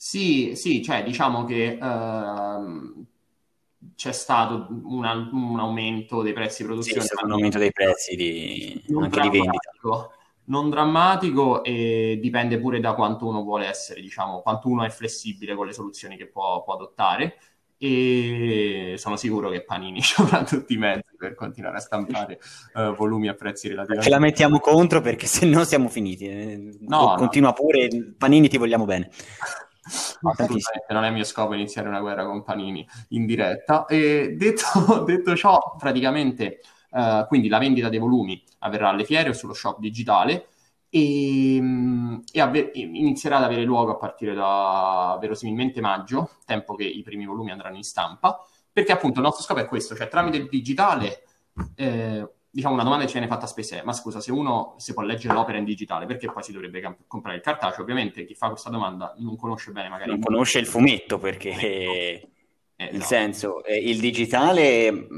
Sì, 0.00 0.52
sì, 0.54 0.82
cioè 0.82 1.02
diciamo 1.02 1.44
che 1.44 1.76
uh, 1.80 3.04
c'è 3.94 4.12
stato 4.12 4.66
un, 4.68 5.04
un, 5.32 5.58
aumento 5.58 6.22
dei 6.22 6.32
prezzi 6.32 6.62
di 6.62 6.68
produzione. 6.68 7.02
Sì, 7.02 7.14
un 7.22 7.32
aumento 7.32 7.58
dei 7.58 7.72
prezzi 7.72 8.16
di, 8.16 8.84
anche 8.94 9.20
di 9.20 9.30
vendita. 9.30 9.70
Non 10.44 10.70
drammatico 10.70 11.62
e 11.62 12.18
dipende 12.22 12.58
pure 12.58 12.80
da 12.80 12.94
quanto 12.94 13.26
uno 13.26 13.42
vuole 13.42 13.66
essere, 13.66 14.00
diciamo, 14.00 14.40
quanto 14.40 14.68
uno 14.68 14.84
è 14.84 14.88
flessibile 14.88 15.54
con 15.54 15.66
le 15.66 15.74
soluzioni 15.74 16.16
che 16.16 16.26
può, 16.26 16.62
può 16.62 16.74
adottare 16.74 17.36
e 17.80 18.94
sono 18.96 19.16
sicuro 19.16 19.50
che 19.50 19.62
Panini 19.62 20.00
ci 20.02 20.14
avrà 20.20 20.42
tutti 20.42 20.74
i 20.74 20.76
mezzi 20.76 21.14
per 21.16 21.34
continuare 21.34 21.76
a 21.76 21.80
stampare 21.80 22.40
uh, 22.74 22.94
volumi 22.94 23.28
a 23.28 23.34
prezzi 23.34 23.68
relativi. 23.68 24.02
Ce 24.02 24.10
la 24.10 24.18
mettiamo 24.18 24.58
contro 24.58 25.00
perché 25.00 25.26
se 25.26 25.46
no 25.46 25.64
siamo 25.64 25.88
finiti. 25.88 26.76
No, 26.80 27.14
Continua 27.16 27.50
no. 27.50 27.54
pure, 27.54 27.88
Panini 28.18 28.48
ti 28.48 28.58
vogliamo 28.58 28.84
bene. 28.84 29.10
Assolutamente, 30.22 30.86
non 30.90 31.04
è 31.04 31.10
mio 31.10 31.24
scopo 31.24 31.54
iniziare 31.54 31.88
una 31.88 32.00
guerra 32.00 32.24
con 32.24 32.42
Panini 32.42 32.86
in 33.08 33.26
diretta. 33.26 33.86
E 33.86 34.34
detto, 34.36 35.04
detto 35.06 35.36
ciò, 35.36 35.76
praticamente, 35.78 36.60
uh, 36.90 37.26
quindi 37.26 37.48
la 37.48 37.58
vendita 37.58 37.88
dei 37.88 37.98
volumi 37.98 38.42
avverrà 38.60 38.90
alle 38.90 39.04
fiere 39.04 39.30
o 39.30 39.32
sullo 39.32 39.54
shop 39.54 39.78
digitale 39.78 40.48
e, 40.90 41.58
mm, 41.60 42.18
e 42.32 42.40
ave- 42.40 42.70
inizierà 42.74 43.36
ad 43.38 43.44
avere 43.44 43.62
luogo 43.64 43.92
a 43.92 43.96
partire 43.96 44.34
da 44.34 45.16
verosimilmente 45.20 45.80
maggio, 45.80 46.30
tempo 46.44 46.74
che 46.74 46.84
i 46.84 47.02
primi 47.02 47.26
volumi 47.26 47.50
andranno 47.50 47.76
in 47.76 47.84
stampa, 47.84 48.38
perché 48.72 48.92
appunto 48.92 49.18
il 49.18 49.24
nostro 49.24 49.44
scopo 49.44 49.60
è 49.60 49.66
questo, 49.66 49.94
cioè 49.94 50.08
tramite 50.08 50.36
il 50.36 50.48
digitale 50.48 51.22
eh, 51.74 52.28
diciamo 52.58 52.74
una 52.74 52.82
domanda 52.82 53.04
che 53.04 53.10
ci 53.12 53.18
viene 53.18 53.32
fatta 53.32 53.46
spesso 53.46 53.76
è, 53.76 53.82
ma 53.84 53.92
scusa, 53.92 54.18
se 54.18 54.32
uno 54.32 54.74
si 54.78 54.92
può 54.92 55.02
leggere 55.02 55.32
l'opera 55.32 55.58
in 55.58 55.64
digitale, 55.64 56.06
perché 56.06 56.26
poi 56.26 56.42
si 56.42 56.50
dovrebbe 56.50 56.80
camp- 56.80 57.04
comprare 57.06 57.36
il 57.36 57.42
cartaceo? 57.42 57.82
Ovviamente 57.82 58.24
chi 58.24 58.34
fa 58.34 58.48
questa 58.48 58.68
domanda 58.68 59.14
non 59.18 59.36
conosce 59.36 59.70
bene 59.70 59.88
magari... 59.88 60.10
Non 60.10 60.20
conosce 60.20 60.58
il 60.58 60.66
fumetto 60.66 61.18
perché... 61.18 61.50
Eh, 62.80 62.90
nel 62.90 62.98
no. 62.98 63.04
senso, 63.04 63.64
eh, 63.64 63.76
il 63.76 63.98
digitale 63.98 65.08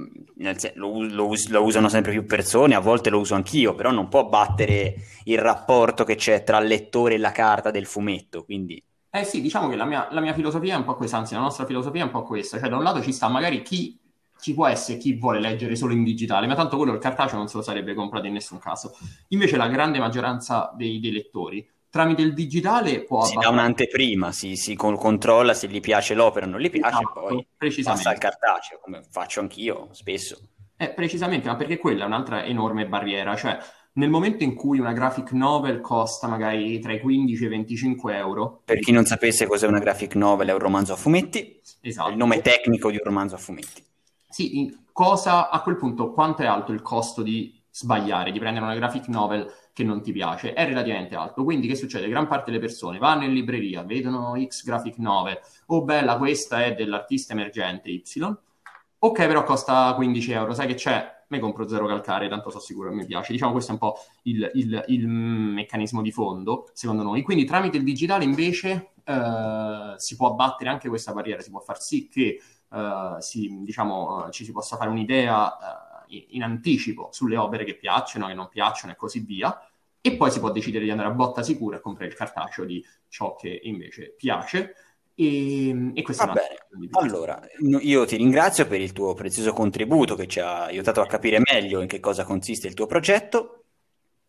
sen- 0.56 0.72
lo, 0.74 1.02
lo, 1.02 1.32
lo, 1.48 1.62
usano 1.62 1.88
sempre 1.88 2.12
più 2.12 2.24
persone, 2.24 2.74
a 2.74 2.78
volte 2.80 3.10
lo 3.10 3.18
uso 3.18 3.34
anch'io, 3.34 3.74
però 3.74 3.90
non 3.90 4.08
può 4.08 4.26
battere 4.26 4.94
il 5.24 5.38
rapporto 5.38 6.04
che 6.04 6.14
c'è 6.16 6.42
tra 6.42 6.58
il 6.58 6.68
lettore 6.68 7.14
e 7.14 7.18
la 7.18 7.32
carta 7.32 7.70
del 7.70 7.86
fumetto, 7.86 8.44
quindi... 8.44 8.82
Eh 9.10 9.24
sì, 9.24 9.42
diciamo 9.42 9.68
che 9.68 9.76
la 9.76 9.84
mia, 9.84 10.08
la 10.10 10.20
mia 10.20 10.32
filosofia 10.32 10.74
è 10.74 10.78
un 10.78 10.84
po' 10.84 10.94
questa, 10.94 11.18
anzi 11.18 11.34
la 11.34 11.40
nostra 11.40 11.66
filosofia 11.66 12.00
è 12.00 12.04
un 12.04 12.10
po' 12.10 12.22
questa, 12.22 12.58
cioè 12.58 12.68
da 12.68 12.76
un 12.76 12.82
lato 12.82 13.02
ci 13.02 13.12
sta 13.12 13.28
magari 13.28 13.60
chi 13.60 13.99
ci 14.40 14.54
può 14.54 14.66
essere 14.66 14.98
chi 14.98 15.14
vuole 15.14 15.40
leggere 15.40 15.76
solo 15.76 15.92
in 15.92 16.02
digitale, 16.02 16.46
ma 16.46 16.54
tanto 16.54 16.76
quello 16.76 16.92
il 16.92 16.98
cartaceo 16.98 17.38
non 17.38 17.48
se 17.48 17.56
lo 17.56 17.62
sarebbe 17.62 17.94
comprato 17.94 18.26
in 18.26 18.32
nessun 18.32 18.58
caso. 18.58 18.96
Invece 19.28 19.56
la 19.56 19.68
grande 19.68 19.98
maggioranza 19.98 20.72
dei, 20.76 21.00
dei 21.00 21.12
lettori 21.12 21.68
tramite 21.90 22.22
il 22.22 22.32
digitale 22.32 23.02
può... 23.02 23.24
Si 23.24 23.36
dà 23.36 23.48
un'anteprima, 23.48 24.32
si, 24.32 24.56
si 24.56 24.74
controlla 24.76 25.52
se 25.52 25.66
gli 25.68 25.80
piace 25.80 26.14
l'opera 26.14 26.46
o 26.46 26.48
non 26.48 26.60
gli 26.60 26.70
piace, 26.70 26.96
esatto, 26.96 27.20
poi 27.20 27.46
passa 27.82 28.10
al 28.10 28.18
cartaceo, 28.18 28.78
come 28.80 29.02
faccio 29.10 29.40
anch'io 29.40 29.88
spesso. 29.90 30.38
Eh, 30.76 30.90
precisamente, 30.90 31.48
ma 31.48 31.56
perché 31.56 31.76
quella 31.76 32.04
è 32.04 32.06
un'altra 32.06 32.44
enorme 32.44 32.86
barriera, 32.86 33.36
cioè 33.36 33.58
nel 33.92 34.08
momento 34.08 34.44
in 34.44 34.54
cui 34.54 34.78
una 34.78 34.92
graphic 34.92 35.32
novel 35.32 35.80
costa 35.80 36.28
magari 36.28 36.78
tra 36.78 36.92
i 36.92 37.00
15 37.00 37.42
e 37.42 37.46
i 37.46 37.50
25 37.50 38.16
euro... 38.16 38.62
Per 38.64 38.78
chi 38.78 38.92
non 38.92 39.04
sapesse 39.04 39.46
cos'è 39.46 39.66
una 39.66 39.80
graphic 39.80 40.14
novel, 40.14 40.48
è 40.48 40.52
un 40.52 40.60
romanzo 40.60 40.92
a 40.92 40.96
fumetti, 40.96 41.60
esatto. 41.80 42.08
è 42.08 42.12
il 42.12 42.16
nome 42.16 42.40
tecnico 42.40 42.90
di 42.90 42.96
un 42.96 43.04
romanzo 43.04 43.34
a 43.34 43.38
fumetti. 43.38 43.84
Sì, 44.30 44.72
cosa 44.92 45.50
a 45.50 45.60
quel 45.60 45.76
punto 45.76 46.12
quanto 46.12 46.42
è 46.42 46.46
alto 46.46 46.72
il 46.72 46.82
costo 46.82 47.22
di 47.22 47.58
sbagliare, 47.70 48.32
di 48.32 48.38
prendere 48.38 48.64
una 48.64 48.74
graphic 48.74 49.08
novel 49.08 49.50
che 49.72 49.84
non 49.84 50.02
ti 50.02 50.12
piace? 50.12 50.52
È 50.52 50.64
relativamente 50.64 51.16
alto. 51.16 51.44
Quindi 51.44 51.66
che 51.66 51.74
succede? 51.74 52.08
Gran 52.08 52.28
parte 52.28 52.50
delle 52.50 52.62
persone 52.62 52.98
vanno 52.98 53.24
in 53.24 53.32
libreria, 53.32 53.82
vedono 53.82 54.34
X 54.42 54.64
graphic 54.64 54.98
novel, 54.98 55.38
oh 55.66 55.82
bella, 55.84 56.16
questa 56.16 56.64
è 56.64 56.74
dell'artista 56.74 57.32
emergente 57.32 57.90
Y. 57.90 58.02
Ok, 59.02 59.26
però 59.26 59.44
costa 59.44 59.94
15 59.94 60.32
euro, 60.32 60.52
sai 60.52 60.66
che 60.66 60.74
c'è? 60.74 61.18
Me 61.28 61.38
compro 61.38 61.66
zero 61.68 61.86
calcare, 61.86 62.28
tanto 62.28 62.50
sono 62.50 62.62
sicuro 62.62 62.90
che 62.90 62.96
mi 62.96 63.06
piace. 63.06 63.32
Diciamo 63.32 63.52
questo 63.52 63.70
è 63.70 63.74
un 63.74 63.80
po' 63.80 63.96
il, 64.24 64.50
il, 64.54 64.84
il 64.88 65.06
meccanismo 65.08 66.02
di 66.02 66.12
fondo, 66.12 66.68
secondo 66.74 67.02
noi. 67.02 67.22
Quindi 67.22 67.44
tramite 67.44 67.78
il 67.78 67.84
digitale 67.84 68.24
invece 68.24 68.92
eh, 69.04 69.94
si 69.96 70.16
può 70.16 70.28
abbattere 70.28 70.70
anche 70.70 70.88
questa 70.88 71.12
barriera, 71.12 71.40
si 71.40 71.50
può 71.50 71.60
far 71.60 71.80
sì 71.80 72.08
che 72.08 72.40
si, 73.20 73.62
diciamo, 73.62 74.28
ci 74.30 74.44
si 74.44 74.52
possa 74.52 74.76
fare 74.76 74.90
un'idea 74.90 75.46
uh, 75.46 76.14
in 76.30 76.42
anticipo 76.42 77.08
sulle 77.12 77.36
opere 77.36 77.64
che 77.64 77.76
piacciono, 77.76 78.26
che 78.26 78.34
non 78.34 78.48
piacciono 78.48 78.92
e 78.92 78.96
così 78.96 79.20
via, 79.20 79.58
e 80.00 80.16
poi 80.16 80.30
si 80.30 80.38
può 80.38 80.50
decidere 80.50 80.84
di 80.84 80.90
andare 80.90 81.08
a 81.08 81.12
botta 81.12 81.42
sicura 81.42 81.76
e 81.76 81.80
comprare 81.80 82.10
il 82.10 82.16
cartaceo 82.16 82.64
di 82.64 82.84
ciò 83.08 83.34
che 83.34 83.60
invece 83.64 84.14
piace. 84.16 84.74
E, 85.14 85.92
e 85.94 86.02
questo 86.02 86.26
Va 86.26 86.32
bene. 86.32 86.88
Allora, 86.92 87.38
io 87.58 88.06
ti 88.06 88.16
ringrazio 88.16 88.66
per 88.66 88.80
il 88.80 88.92
tuo 88.92 89.12
prezioso 89.12 89.52
contributo 89.52 90.14
che 90.14 90.26
ci 90.26 90.40
ha 90.40 90.64
aiutato 90.64 91.02
a 91.02 91.06
capire 91.06 91.40
meglio 91.40 91.80
in 91.82 91.88
che 91.88 92.00
cosa 92.00 92.24
consiste 92.24 92.68
il 92.68 92.74
tuo 92.74 92.86
progetto. 92.86 93.64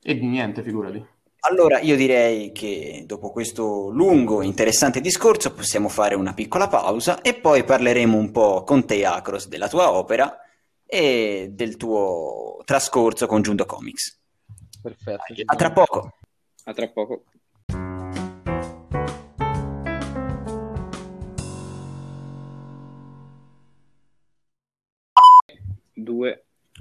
E 0.02 0.18
di 0.18 0.26
niente, 0.26 0.64
figurati. 0.64 1.20
Allora, 1.44 1.80
io 1.80 1.96
direi 1.96 2.52
che 2.52 3.04
dopo 3.08 3.32
questo 3.32 3.90
lungo 3.90 4.42
e 4.42 4.46
interessante 4.46 5.02
discorso 5.02 5.54
possiamo 5.54 5.90
fare 5.90 6.14
una 6.14 6.36
piccola 6.36 6.68
pausa 6.68 7.22
e 7.22 7.34
poi 7.34 7.64
parleremo 7.64 8.16
un 8.16 8.32
po' 8.32 8.64
con 8.64 8.86
te, 8.86 9.04
Acros, 9.06 9.48
della 9.48 9.68
tua 9.68 9.92
opera 9.92 10.38
e 10.86 11.50
del 11.52 11.78
tuo 11.78 12.62
trascorso 12.64 13.26
con 13.26 13.42
Giunto 13.42 13.66
Comics. 13.66 14.20
Perfetto. 14.84 15.42
A 15.46 15.56
tra 15.56 15.72
poco. 15.72 16.18
A 16.66 16.74
tra 16.74 16.88
poco. 16.90 17.24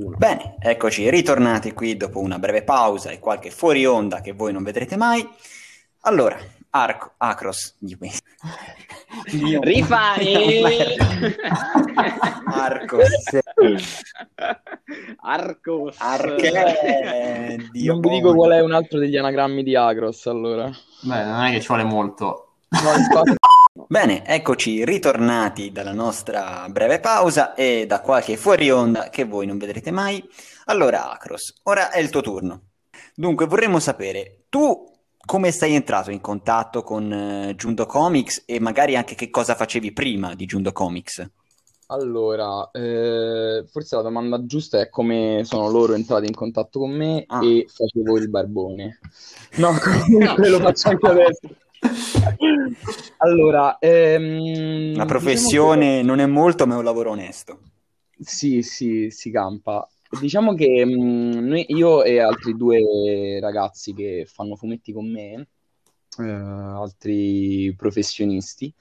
Due. 0.01 0.07
Uno. 0.07 0.17
Bene, 0.17 0.57
eccoci 0.59 1.11
ritornati 1.11 1.73
qui 1.73 1.97
dopo 1.97 2.21
una 2.21 2.39
breve 2.39 2.63
pausa 2.63 3.11
e 3.11 3.19
qualche 3.19 3.51
fuori 3.51 3.85
onda 3.85 4.23
che 4.23 4.33
voi 4.33 4.51
non 4.53 4.63
vedrete 4.63 4.97
mai. 4.97 5.29
Allora, 6.03 6.39
Arco, 6.71 7.13
Acros, 7.19 7.77
Rifai! 9.61 10.63
Arcos. 12.47 13.11
Arcos. 15.19 15.97
Arche... 15.99 17.59
non 17.73 18.01
vi 18.01 18.09
dico 18.09 18.35
qual 18.35 18.53
è 18.53 18.61
un 18.61 18.73
altro 18.73 18.99
degli 18.99 19.19
anagrammi 19.19 19.63
di 19.63 19.77
Acros, 19.77 20.27
allora. 20.27 20.71
Beh, 21.03 21.25
non 21.25 21.45
è 21.45 21.53
che 21.53 21.61
ci 21.61 21.67
vuole 21.67 21.85
molto. 21.85 22.55
No, 22.71 22.81
Bene, 23.89 24.25
eccoci 24.27 24.85
ritornati 24.85 25.73
dalla 25.73 25.93
nostra 25.93 26.67
breve 26.69 27.01
pausa 27.01 27.55
e 27.55 27.87
da 27.87 28.01
qualche 28.01 28.37
fuori 28.37 28.71
onda 28.71 29.09
che 29.11 29.25
voi 29.25 29.47
non 29.47 29.59
vedrete 29.59 29.91
mai. 29.91 30.23
Allora, 30.67 31.11
Acros, 31.11 31.55
ora 31.65 31.91
è 31.91 31.99
il 31.99 32.11
tuo 32.11 32.21
turno. 32.21 32.63
Dunque, 33.15 33.47
vorremmo 33.47 33.79
sapere, 33.79 34.45
tu 34.49 34.89
come 35.25 35.51
sei 35.53 35.75
entrato 35.75 36.11
in 36.11 36.21
contatto 36.21 36.83
con 36.83 37.11
uh, 37.11 37.55
Giundo 37.55 37.87
Comics 37.87 38.45
e 38.47 38.59
magari 38.59 38.97
anche 38.97 39.15
che 39.15 39.31
cosa 39.31 39.55
facevi 39.55 39.93
prima 39.93 40.35
di 40.35 40.47
Giundo 40.47 40.73
Comics? 40.73 41.31
Allora, 41.87 42.71
eh, 42.71 43.65
forse 43.69 43.97
la 43.97 44.03
domanda 44.03 44.45
giusta 44.47 44.81
è 44.81 44.89
come 44.89 45.43
sono 45.45 45.69
loro 45.69 45.95
entrati 45.95 46.27
in 46.27 46.35
contatto 46.35 46.79
con 46.79 46.93
me 46.93 47.25
ah. 47.27 47.45
e 47.45 47.67
facevo 47.69 48.17
il 48.17 48.31
barbone. 48.31 49.01
No, 49.57 49.75
comunque 49.83 50.49
lo 50.49 50.61
faccio 50.61 50.89
anche 50.89 51.09
adesso. 51.09 51.49
allora, 53.19 53.79
ehm, 53.79 54.95
la 54.95 55.07
professione 55.07 55.79
diciamo 55.79 56.01
che... 56.01 56.07
non 56.07 56.21
è 56.21 56.27
molto, 56.27 56.67
ma 56.67 56.75
è 56.75 56.79
un 56.79 56.85
lavoro 56.85 57.11
onesto. 57.11 57.59
Sì, 58.19 58.63
sì, 58.63 59.11
si 59.11 59.31
campa. 59.31 59.89
Diciamo 60.21 60.55
che 60.55 60.85
mh, 60.85 60.91
mm, 60.93 61.47
noi, 61.47 61.65
io 61.69 62.03
e 62.03 62.21
altri 62.21 62.57
due 62.57 63.39
ragazzi 63.41 63.95
che 63.95 64.27
fanno 64.27 64.57
fumetti 64.57 64.93
con 64.93 65.11
me, 65.11 65.47
eh, 66.19 66.23
altri 66.23 67.73
professionisti, 67.77 68.73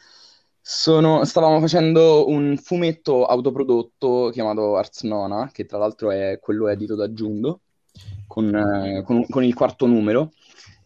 sono, 0.62 1.24
stavamo 1.24 1.60
facendo 1.60 2.27
un 2.27 2.58
fumetto 2.58 3.25
autoprodotto 3.25 4.29
chiamato 4.32 4.75
Ars 4.75 5.03
Nona, 5.03 5.50
che 5.51 5.65
tra 5.65 5.77
l'altro 5.77 6.12
è 6.12 6.39
quello 6.41 6.68
edito 6.68 6.96
da 6.96 7.13
Giundo, 7.13 7.62
con, 8.27 8.53
eh, 8.53 9.03
con, 9.03 9.25
con 9.27 9.44
il 9.44 9.53
quarto 9.53 9.86
numero. 9.86 10.32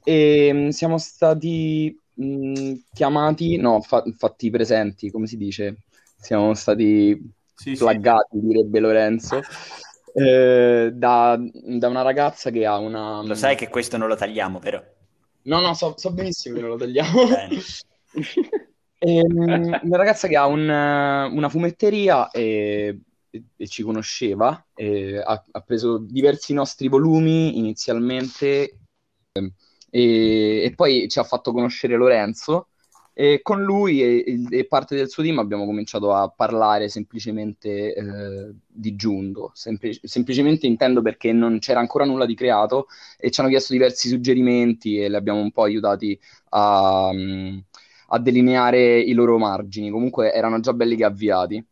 E 0.03 0.51
mh, 0.53 0.69
siamo 0.69 0.97
stati 0.97 1.97
mh, 2.15 2.73
chiamati, 2.93 3.57
no, 3.57 3.81
fa- 3.81 4.03
fatti 4.15 4.49
presenti, 4.49 5.11
come 5.11 5.27
si 5.27 5.37
dice? 5.37 5.77
siamo 6.23 6.53
stati 6.53 7.19
Sì, 7.55 7.75
sì. 7.75 7.75
flaggati, 7.75 8.39
direbbe 8.39 8.79
Lorenzo, 8.79 9.41
eh, 10.13 10.91
da, 10.93 11.37
da 11.37 11.87
una 11.89 12.01
ragazza 12.01 12.49
che 12.49 12.65
ha 12.65 12.77
una... 12.77 13.21
Lo 13.23 13.35
sai 13.35 13.55
che 13.57 13.67
questo 13.67 13.97
non 13.97 14.07
lo 14.07 14.15
tagliamo, 14.15 14.59
però. 14.59 14.81
No, 15.43 15.59
no, 15.59 15.73
so, 15.73 15.95
so 15.97 16.11
benissimo 16.13 16.55
che 16.55 16.61
non 16.61 16.69
lo 16.69 16.77
tagliamo. 16.77 17.25
Bene. 17.27 17.57
Ehm, 19.05 19.79
una 19.83 19.97
ragazza 19.97 20.29
che 20.29 20.37
ha 20.37 20.45
un, 20.45 20.61
una 20.61 21.49
fumetteria 21.49 22.29
e, 22.31 23.01
e 23.57 23.67
ci 23.67 23.83
conosceva, 23.83 24.65
e 24.73 25.17
ha, 25.17 25.43
ha 25.51 25.59
preso 25.61 25.97
diversi 25.97 26.53
nostri 26.53 26.87
volumi 26.87 27.57
inizialmente 27.57 28.77
ehm, 29.33 29.51
e, 29.95 30.63
e 30.63 30.73
poi 30.75 31.07
ci 31.07 31.19
ha 31.19 31.23
fatto 31.23 31.51
conoscere 31.51 31.95
Lorenzo 31.95 32.69
e 33.15 33.41
con 33.43 33.61
lui 33.61 34.01
e, 34.01 34.23
e 34.49 34.65
parte 34.65 34.95
del 34.95 35.07
suo 35.09 35.21
team 35.21 35.37
abbiamo 35.37 35.65
cominciato 35.65 36.13
a 36.15 36.29
parlare 36.29 36.89
semplicemente 36.89 37.93
eh, 37.93 38.53
di 38.65 38.95
Giundo, 38.95 39.51
Sempli- 39.53 39.99
semplicemente 40.01 40.65
intendo 40.65 41.01
perché 41.03 41.31
non 41.31 41.59
c'era 41.59 41.79
ancora 41.79 42.05
nulla 42.05 42.25
di 42.25 42.33
creato 42.35 42.87
e 43.19 43.29
ci 43.29 43.39
hanno 43.39 43.49
chiesto 43.49 43.73
diversi 43.73 44.07
suggerimenti 44.09 44.97
e 44.97 45.09
li 45.09 45.15
abbiamo 45.15 45.41
un 45.41 45.51
po' 45.51 45.63
aiutati 45.63 46.19
a... 46.49 47.11
a 48.07 48.19
delineare 48.19 48.99
i 48.99 49.13
loro 49.13 49.37
margini. 49.37 49.89
Comunque 49.89 50.33
erano 50.33 50.59
già 50.59 50.73
belli 50.73 50.95
che 50.95 51.03
avviati. 51.05 51.63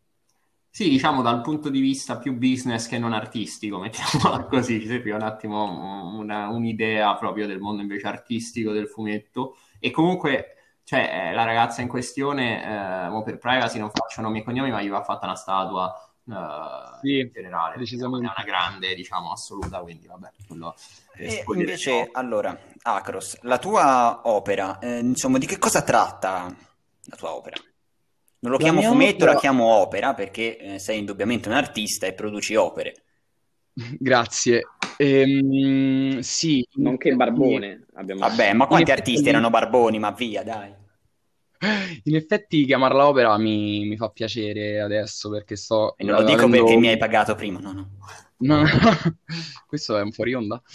Sì, 0.74 0.88
diciamo 0.88 1.20
dal 1.20 1.42
punto 1.42 1.68
di 1.68 1.80
vista 1.80 2.16
più 2.16 2.32
business 2.38 2.86
che 2.88 2.98
non 2.98 3.12
artistico, 3.12 3.78
mettiamola 3.78 4.44
così, 4.46 4.80
ci 4.80 4.86
serviva 4.86 5.16
un 5.16 5.22
attimo 5.22 6.16
una- 6.18 6.48
un'idea 6.48 7.14
proprio 7.16 7.46
del 7.46 7.58
mondo 7.60 7.82
invece 7.82 8.06
artistico 8.06 8.72
del 8.72 8.88
fumetto. 8.88 9.56
E 9.78 9.90
comunque, 9.90 10.78
cioè, 10.84 11.28
eh, 11.30 11.34
la 11.34 11.44
ragazza 11.44 11.82
in 11.82 11.88
questione, 11.88 13.04
eh, 13.04 13.08
mo 13.10 13.22
per 13.22 13.36
privacy 13.38 13.78
non 13.78 13.90
faccio 13.90 14.22
nomi 14.22 14.40
e 14.40 14.44
cognomi, 14.44 14.70
ma 14.70 14.80
gli 14.82 14.88
va 14.88 15.02
fatta 15.02 15.26
una 15.26 15.34
statua 15.36 15.92
eh, 16.28 16.32
Sì, 17.00 17.18
in 17.18 17.28
generale, 17.30 17.76
decisamente. 17.76 18.26
è 18.26 18.32
una 18.34 18.44
grande, 18.44 18.94
diciamo, 18.94 19.30
assoluta, 19.32 19.80
quindi 19.80 20.06
vabbè, 20.06 20.30
quello 20.46 20.74
eh, 21.16 21.32
E 21.32 21.44
invece, 21.50 22.08
allora, 22.12 22.56
Acros, 22.82 23.38
la 23.42 23.58
tua 23.58 24.20
opera, 24.24 24.78
eh, 24.78 24.98
insomma, 24.98 25.38
di 25.38 25.46
che 25.46 25.58
cosa 25.58 25.82
tratta 25.82 26.54
la 27.04 27.16
tua 27.16 27.32
opera? 27.34 27.56
Non 28.42 28.52
lo 28.52 28.58
La 28.58 28.64
chiamo 28.64 28.80
mia 28.80 28.88
fumetto, 28.88 29.24
opera- 29.24 29.32
la 29.32 29.34
chiamo 29.34 29.64
opera 29.74 30.14
perché 30.14 30.56
eh, 30.56 30.78
sei 30.78 31.00
indubbiamente 31.00 31.48
un 31.48 31.54
artista 31.56 32.06
e 32.06 32.14
produci 32.14 32.54
opere. 32.54 32.94
Grazie. 34.00 34.62
Ehm, 34.96 36.20
sì, 36.20 36.66
Nonché 36.74 37.14
Barbone. 37.14 37.86
Abbiamo... 37.94 38.26
Vabbè, 38.26 38.52
ma 38.52 38.66
quanti 38.66 38.90
artisti 38.92 39.28
erano 39.28 39.50
barboni? 39.50 39.98
Ma 39.98 40.10
via, 40.12 40.42
dai. 40.44 40.74
In 42.04 42.16
effetti 42.16 42.64
chiamarla 42.64 43.06
opera 43.06 43.38
mi, 43.38 43.84
mi 43.86 43.96
fa 43.96 44.08
piacere 44.08 44.80
adesso 44.80 45.30
perché 45.30 45.54
sto 45.56 45.94
E 45.96 46.04
non 46.04 46.16
lo 46.16 46.22
dico 46.24 46.44
avendo- 46.44 46.64
perché 46.64 46.76
mi 46.76 46.88
hai 46.88 46.96
pagato 46.96 47.34
prima, 47.34 47.60
no, 47.60 47.72
no. 47.72 47.90
No, 48.38 48.64
questo 49.68 49.96
è 49.96 50.02
un 50.02 50.10
fuori 50.10 50.34
onda. 50.34 50.60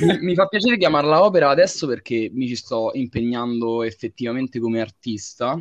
Mi, 0.00 0.18
mi 0.20 0.34
fa 0.34 0.46
piacere 0.46 0.76
chiamarla 0.76 1.24
opera 1.24 1.48
adesso 1.48 1.86
perché 1.86 2.30
mi 2.32 2.46
ci 2.46 2.54
sto 2.56 2.90
impegnando 2.94 3.82
effettivamente 3.82 4.60
come 4.60 4.80
artista, 4.80 5.56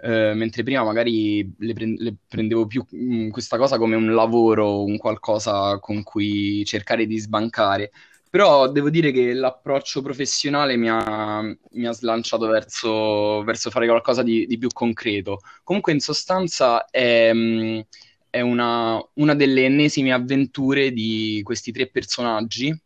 eh, 0.00 0.32
mentre 0.34 0.62
prima 0.62 0.84
magari 0.84 1.52
le, 1.58 1.72
pre- 1.72 1.94
le 1.96 2.16
prendevo 2.28 2.66
più 2.66 2.84
mh, 2.88 3.30
questa 3.30 3.56
cosa 3.58 3.78
come 3.78 3.96
un 3.96 4.14
lavoro, 4.14 4.84
un 4.84 4.96
qualcosa 4.98 5.78
con 5.80 6.02
cui 6.02 6.64
cercare 6.64 7.06
di 7.06 7.18
sbancare. 7.18 7.90
Però 8.30 8.70
devo 8.70 8.90
dire 8.90 9.10
che 9.10 9.32
l'approccio 9.32 10.02
professionale 10.02 10.76
mi 10.76 10.88
ha, 10.90 11.40
mi 11.42 11.86
ha 11.86 11.92
slanciato 11.92 12.46
verso, 12.46 13.42
verso 13.42 13.70
fare 13.70 13.86
qualcosa 13.86 14.22
di, 14.22 14.46
di 14.46 14.58
più 14.58 14.68
concreto. 14.68 15.40
Comunque, 15.62 15.92
in 15.92 16.00
sostanza, 16.00 16.84
è, 16.90 17.32
mh, 17.32 17.86
è 18.30 18.40
una, 18.40 19.02
una 19.14 19.34
delle 19.34 19.64
ennesime 19.64 20.12
avventure 20.12 20.92
di 20.92 21.40
questi 21.42 21.72
tre 21.72 21.88
personaggi 21.88 22.78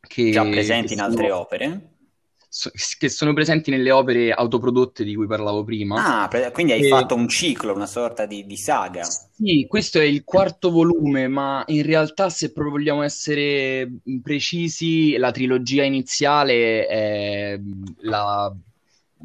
che, 0.00 0.30
Già 0.30 0.44
presenti 0.44 0.88
che 0.88 0.94
in 0.94 1.00
altre 1.00 1.28
sono- 1.28 1.40
opere? 1.40 1.88
So- 2.54 2.70
che 2.98 3.08
sono 3.08 3.32
presenti 3.32 3.70
nelle 3.70 3.90
opere 3.90 4.30
autoprodotte 4.32 5.02
di 5.04 5.14
cui 5.14 5.26
parlavo 5.26 5.64
prima. 5.64 6.02
Ah, 6.02 6.28
pre- 6.28 6.50
quindi 6.52 6.72
hai 6.72 6.82
E- 6.82 6.84
fatto 6.84 7.14
un 7.14 7.26
ciclo, 7.28 7.72
una 7.74 7.86
sorta 7.86 8.26
di, 8.26 8.44
di 8.44 8.56
saga. 8.56 9.18
Sì, 9.36 9.66
questo 9.68 9.98
è 9.98 10.04
il 10.04 10.22
quarto 10.24 10.70
volume, 10.70 11.26
ma 11.28 11.62
in 11.66 11.82
realtà, 11.82 12.30
se 12.30 12.52
proprio 12.52 12.74
vogliamo 12.76 13.02
essere 13.02 13.90
precisi, 14.22 15.16
la 15.18 15.30
trilogia 15.32 15.82
iniziale 15.82 16.86
è 16.86 17.60
la, 18.02 18.54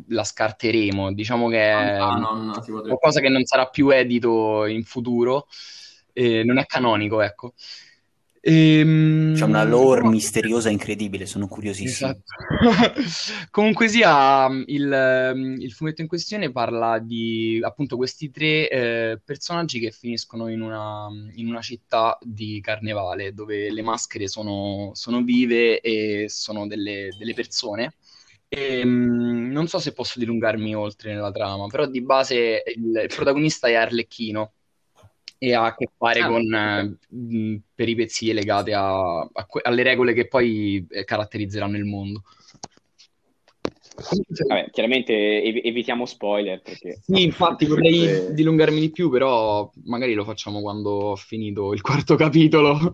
la 0.07 0.23
scarteremo. 0.23 1.13
Diciamo 1.13 1.47
che 1.47 1.59
è 1.71 1.97
Ah, 2.01 2.61
potrebbe. 2.67 2.97
qualcosa 2.97 3.19
che 3.21 3.29
non 3.29 3.45
sarà 3.45 3.67
più 3.69 3.89
edito 3.89 4.65
in 4.65 4.83
futuro, 4.83 5.47
eh, 6.13 6.43
non 6.43 6.57
è 6.57 6.65
canonico, 6.65 7.21
ecco. 7.21 7.53
Ehm, 8.41 9.33
C'è 9.35 9.43
una 9.43 9.63
lore 9.63 10.01
però- 10.01 10.11
misteriosa 10.11 10.69
incredibile, 10.69 11.25
sono 11.25 11.47
curiosissimo. 11.47 12.11
Esatto. 12.11 12.23
Comunque 13.51 13.87
sia, 13.87 14.47
il, 14.65 15.57
il 15.59 15.71
fumetto 15.73 16.01
in 16.01 16.07
questione 16.07 16.51
parla 16.51 16.99
di 16.99 17.59
appunto 17.61 17.95
questi 17.97 18.29
tre 18.31 18.69
eh, 18.69 19.21
personaggi 19.23 19.79
che 19.79 19.91
finiscono 19.91 20.47
in 20.49 20.61
una, 20.61 21.07
in 21.35 21.47
una 21.47 21.61
città 21.61 22.17
di 22.21 22.59
carnevale 22.61 23.33
dove 23.33 23.71
le 23.71 23.81
maschere 23.81 24.27
sono, 24.27 24.91
sono 24.93 25.21
vive 25.23 25.81
e 25.81 26.25
sono 26.29 26.67
delle, 26.67 27.09
delle 27.17 27.33
persone. 27.33 27.93
E, 28.47 28.83
mm, 28.85 29.51
non 29.51 29.67
so 29.67 29.79
se 29.79 29.93
posso 29.93 30.17
dilungarmi 30.19 30.73
oltre 30.75 31.13
nella 31.13 31.31
trama, 31.31 31.67
però 31.67 31.85
di 31.85 32.01
base 32.01 32.63
il, 32.75 32.99
il 33.03 33.11
protagonista 33.13 33.67
è 33.67 33.75
Arlecchino 33.75 34.53
e 35.41 35.53
ha 35.53 35.65
a 35.65 35.75
che 35.75 35.89
fare 35.97 36.19
Ah, 36.19 36.27
con 36.27 36.53
eh, 36.53 36.97
mh, 37.15 37.55
peripezie 37.73 38.33
legate 38.33 38.73
a- 38.73 39.21
a 39.21 39.45
que- 39.47 39.61
alle 39.63 39.83
regole 39.83 40.13
che 40.13 40.27
poi 40.27 40.85
eh, 40.89 41.05
caratterizzeranno 41.05 41.77
il 41.77 41.85
mondo. 41.85 42.23
Vabbè, 44.47 44.69
chiaramente 44.71 45.41
ev- 45.41 45.65
evitiamo 45.65 46.05
spoiler 46.05 46.61
perché... 46.61 46.99
Sì, 47.01 47.23
infatti 47.23 47.65
vorrei 47.65 48.03
Eh, 48.03 48.33
dilungarmi 48.33 48.79
di 48.79 48.91
più, 48.91 49.09
però 49.09 49.69
magari 49.85 50.13
lo 50.13 50.23
facciamo 50.25 50.61
quando 50.61 50.89
ho 50.89 51.15
finito 51.15 51.73
il 51.73 51.81
quarto 51.81 52.15
capitolo. 52.15 52.91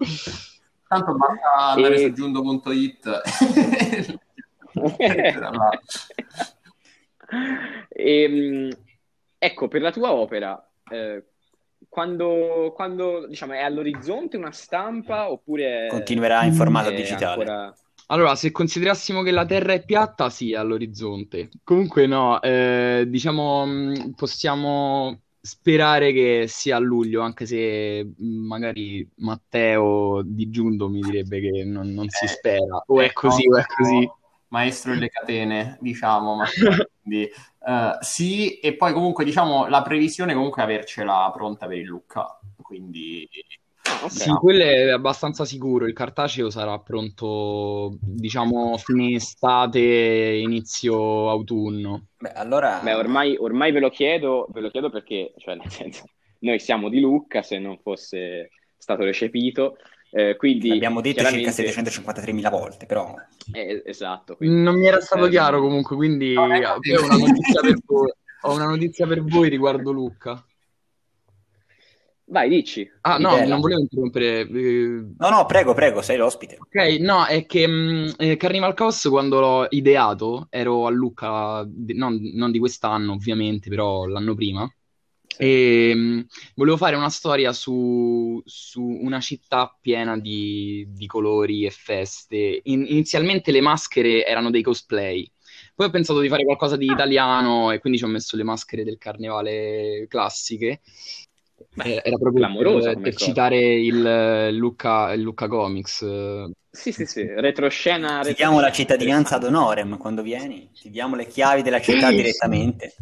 Tanto 0.87 1.15
basta 1.15 1.55
andare 1.73 1.95
E- 1.95 1.99
su 1.99 2.13
giundo.it. 2.13 3.21
Ehm, 7.89 8.69
ecco, 9.37 9.67
per 9.67 9.81
la 9.81 9.91
tua 9.91 10.13
opera, 10.13 10.71
eh, 10.91 11.23
quando, 11.95 12.73
quando, 12.75 13.25
diciamo, 13.25 13.53
è 13.53 13.61
all'orizzonte 13.61 14.35
una 14.35 14.51
stampa 14.51 15.31
oppure 15.31 15.87
Continuerà 15.89 16.43
in 16.43 16.51
formato 16.51 16.89
è 16.89 16.93
digitale. 16.93 17.25
ancora- 17.25 17.73
Allora, 18.07 18.35
se 18.35 18.51
considerassimo 18.51 19.21
che 19.21 19.31
la 19.31 19.45
Terra 19.45 19.71
è 19.71 19.81
piatta, 19.85 20.29
sì, 20.29 20.51
è 20.51 20.57
all'orizzonte. 20.57 21.47
Comunque 21.63 22.05
no, 22.05 22.41
eh, 22.41 23.05
diciamo, 23.07 23.65
mh, 23.65 24.11
possiamo 24.13 25.21
sperare 25.39 26.11
che 26.11 26.45
sia 26.49 26.75
a 26.75 26.79
luglio, 26.79 27.21
anche 27.21 27.45
se 27.45 28.03
mh, 28.03 28.25
magari 28.45 29.07
Matteo 29.19 30.21
di 30.25 30.49
Giundo 30.49 30.89
mi 30.89 30.99
direbbe 30.99 31.39
che 31.39 31.63
non, 31.63 31.93
non 31.93 32.09
si 32.09 32.25
Eh, 32.25 32.27
spera. 32.27 32.83
O 32.87 32.99
è 32.99 33.05
eh, 33.05 33.13
così 33.13 33.47
no, 33.47 33.55
o 33.55 33.59
è 33.59 33.65
così. 33.65 34.11
Maestro 34.49 34.93
delle 34.93 35.07
catene, 35.09 35.77
diciamo, 35.79 36.35
ma 36.35 36.45
quindi, 37.01 37.29
eh, 37.65 37.97
sì, 38.01 38.59
e 38.59 38.75
poi 38.75 38.93
comunque 38.93 39.25
diciamo 39.25 39.67
la 39.67 39.81
previsione 39.81 40.33
comunque 40.33 40.61
è 40.61 40.65
avercela 40.65 41.31
pronta 41.33 41.65
per 41.67 41.77
il 41.77 41.85
Lucca, 41.85 42.39
quindi 42.61 43.27
ok. 44.03 44.11
Sì, 44.11 44.29
quello 44.31 44.63
è 44.63 44.89
abbastanza 44.89 45.45
sicuro. 45.45 45.87
Il 45.87 45.93
cartaceo 45.93 46.49
sarà 46.49 46.77
pronto, 46.79 47.97
diciamo, 47.99 48.77
fine 48.77 49.15
estate, 49.15 49.79
inizio 49.79 51.29
autunno. 51.29 52.07
Beh, 52.17 52.33
allora, 52.33 52.79
Beh, 52.83 52.93
ormai, 52.93 53.35
ormai 53.37 53.71
ve 53.71 53.79
lo 53.79 53.89
chiedo, 53.89 54.47
ve 54.51 54.61
lo 54.61 54.69
chiedo 54.69 54.89
perché, 54.89 55.33
cioè, 55.37 55.55
nel 55.55 55.69
senso, 55.69 56.03
noi 56.39 56.59
siamo 56.59 56.89
di 56.89 56.99
Lucca, 56.99 57.41
se 57.41 57.57
non 57.57 57.79
fosse 57.79 58.51
stato 58.77 59.03
recepito, 59.03 59.77
eh, 60.11 60.35
quindi 60.37 60.69
l'abbiamo 60.69 61.01
detto 61.01 61.21
circa 61.23 61.51
chiaramente- 61.51 61.91
753.000 61.91 62.49
volte, 62.49 62.85
però 62.85 63.13
eh, 63.53 63.81
esatto, 63.85 64.35
quindi, 64.37 64.61
Non 64.61 64.75
mi 64.79 64.87
era 64.87 64.99
stato 65.01 65.25
Eh, 65.25 65.29
chiaro 65.29 65.59
comunque, 65.61 65.95
quindi 65.95 66.33
No, 66.33 66.51
ecco. 66.53 66.69
ho 66.69 67.03
una 67.05 67.17
notizia 67.17 67.61
per 67.61 67.75
voi. 67.85 68.11
Ho 68.41 68.53
una 68.53 68.65
notizia 68.65 69.07
per 69.07 69.23
voi 69.23 69.49
riguardo 69.49 69.91
Lucca. 69.91 70.45
vai, 72.27 72.49
dici. 72.49 72.89
Ah, 73.01 73.17
no, 73.17 73.31
Bella. 73.35 73.47
non 73.47 73.59
volevo 73.61 73.81
interrompere. 73.81 74.39
eh, 74.41 75.03
No, 75.17 75.29
no, 75.29 75.45
prego, 75.45 75.73
prego, 75.73 76.01
sei 76.01 76.17
l'ospite. 76.17 76.57
Ok, 76.59 76.97
no, 76.99 77.25
è 77.25 77.45
che 77.45 77.67
mh, 77.67 78.13
eh, 78.17 78.35
Carnival 78.37 78.73
Chaos 78.73 79.07
quando 79.09 79.39
l'ho 79.39 79.67
ideato 79.69 80.47
ero 80.49 80.85
a 80.87 80.89
Lucca, 80.89 81.63
di- 81.67 81.93
non, 81.95 82.19
non 82.33 82.51
di 82.51 82.59
quest'anno 82.59 83.13
ovviamente, 83.13 83.69
però 83.69 84.05
l'anno 84.05 84.33
prima. 84.35 84.67
E 85.37 86.25
volevo 86.55 86.77
fare 86.77 86.95
una 86.95 87.09
storia 87.09 87.51
su, 87.51 88.41
su 88.45 88.81
una 88.81 89.19
città 89.19 89.75
piena 89.79 90.17
di, 90.17 90.85
di 90.89 91.05
colori 91.07 91.65
e 91.65 91.71
feste. 91.71 92.61
In- 92.63 92.85
inizialmente 92.87 93.51
le 93.51 93.61
maschere 93.61 94.25
erano 94.25 94.49
dei 94.49 94.61
cosplay, 94.61 95.29
Poi 95.73 95.87
ho 95.87 95.89
pensato 95.89 96.19
di 96.19 96.29
fare 96.29 96.45
qualcosa 96.45 96.77
di 96.77 96.85
italiano 96.85 97.71
e 97.71 97.79
quindi 97.79 97.99
ci 97.99 98.05
ho 98.05 98.07
messo 98.07 98.35
le 98.37 98.43
maschere 98.43 98.83
del 98.83 98.97
carnevale 98.97 100.05
classiche. 100.07 100.81
Beh, 101.73 102.01
Era 102.03 102.17
proprio 102.17 102.47
per, 102.57 102.99
per 103.01 103.15
citare 103.15 103.57
il 103.75 104.55
Lucca, 104.57 105.13
il 105.13 105.21
Lucca 105.21 105.47
Comics. 105.47 106.05
Sì, 106.69 106.91
sì, 106.91 107.05
sì, 107.05 107.23
retroscena. 107.25 108.21
Ti 108.21 108.33
diamo 108.33 108.59
la 108.59 108.71
cittadinanza 108.71 109.35
ad 109.35 109.45
honorem 109.45 109.97
quando 109.97 110.21
vieni, 110.21 110.69
ti 110.73 110.89
diamo 110.89 111.15
le 111.15 111.27
chiavi 111.27 111.61
della 111.61 111.81
città 111.81 112.11
direttamente. 112.11 112.93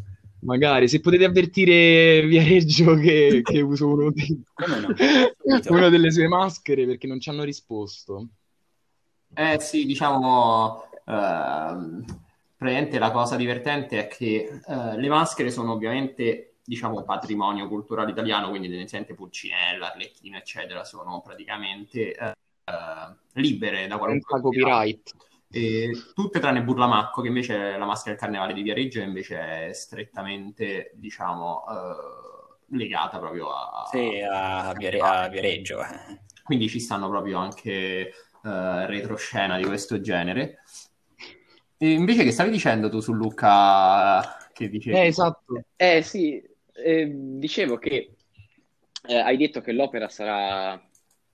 Magari, 0.43 0.87
se 0.87 0.99
potete 0.99 1.25
avvertire 1.25 2.25
Viareggio 2.25 2.95
che, 2.95 3.41
che 3.43 3.61
uso 3.61 3.87
uno 3.87 4.11
di... 4.11 4.43
no? 4.55 4.93
una 5.75 5.89
delle 5.89 6.11
sue 6.11 6.27
maschere 6.27 6.85
perché 6.85 7.07
non 7.07 7.19
ci 7.19 7.29
hanno 7.29 7.43
risposto. 7.43 8.27
Eh 9.33 9.59
sì, 9.59 9.85
diciamo, 9.85 10.83
praticamente 11.05 12.99
la 12.99 13.11
cosa 13.11 13.35
divertente 13.35 13.99
è 13.99 14.07
che 14.07 14.61
uh, 14.65 14.95
le 14.95 15.07
maschere 15.07 15.49
sono 15.49 15.73
ovviamente, 15.73 16.55
diciamo, 16.63 17.03
patrimonio 17.03 17.67
culturale 17.67 18.11
italiano, 18.11 18.49
quindi 18.49 18.69
tendenzialmente 18.69 19.15
Pulcinella, 19.15 19.91
Arlecchino, 19.91 20.37
eccetera, 20.37 20.83
sono 20.83 21.21
praticamente 21.21 22.15
uh, 22.19 23.15
libere 23.33 23.87
da 23.87 23.97
qualunque... 23.97 24.39
copyright. 24.39 25.13
E 25.55 25.91
tutte 26.15 26.39
tranne 26.39 26.63
Burlamacco, 26.63 27.21
che 27.21 27.27
invece 27.27 27.75
è 27.75 27.77
la 27.77 27.85
maschera 27.85 28.15
del 28.15 28.19
carnevale 28.19 28.53
di 28.53 28.63
Viareggio, 28.63 29.01
invece 29.01 29.67
è 29.67 29.73
strettamente, 29.73 30.89
diciamo, 30.95 31.63
uh, 31.67 32.75
legata 32.75 33.19
proprio 33.19 33.51
a... 33.51 33.87
Sì, 33.91 34.19
a, 34.19 34.73
Viare- 34.75 34.99
a 34.99 35.27
Viareggio. 35.27 35.79
Eh. 35.83 36.21
Quindi 36.43 36.67
ci 36.69 36.79
stanno 36.79 37.07
proprio 37.07 37.37
anche 37.37 38.11
uh, 38.41 38.49
retroscena 38.87 39.57
di 39.57 39.65
questo 39.65 40.01
genere. 40.01 40.63
E 41.77 41.91
invece 41.91 42.23
che 42.23 42.31
stavi 42.31 42.49
dicendo 42.49 42.89
tu 42.89 42.99
su 42.99 43.13
Luca 43.13 44.49
che 44.53 44.69
dicevi? 44.69 44.97
Eh, 44.97 45.05
esatto. 45.05 45.65
Eh 45.75 46.01
sì, 46.01 46.41
eh, 46.73 47.11
dicevo 47.13 47.77
che 47.77 48.15
eh, 49.05 49.15
hai 49.17 49.37
detto 49.37 49.61
che 49.61 49.71
l'opera 49.71 50.09
sarà, 50.09 50.83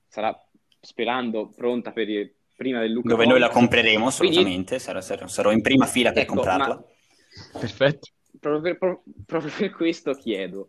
sarà 0.06 0.38
sperando 0.78 1.48
pronta 1.48 1.92
per 1.92 2.08
il 2.08 2.34
prima 2.60 2.80
del 2.80 2.92
Luca 2.92 3.08
Dove 3.08 3.24
noi 3.24 3.38
la 3.38 3.48
compreremo 3.48 4.08
assolutamente, 4.08 4.76
Quindi... 4.78 5.02
sarò, 5.02 5.26
sarò, 5.28 5.50
in 5.50 5.62
prima 5.62 5.86
fila 5.86 6.12
per 6.12 6.24
ecco, 6.24 6.34
comprarla. 6.34 6.74
Ma... 6.74 7.58
Perfetto. 7.58 8.10
Proprio 8.38 8.76
per, 8.76 9.00
proprio 9.24 9.52
per, 9.56 9.70
questo 9.70 10.12
chiedo, 10.12 10.68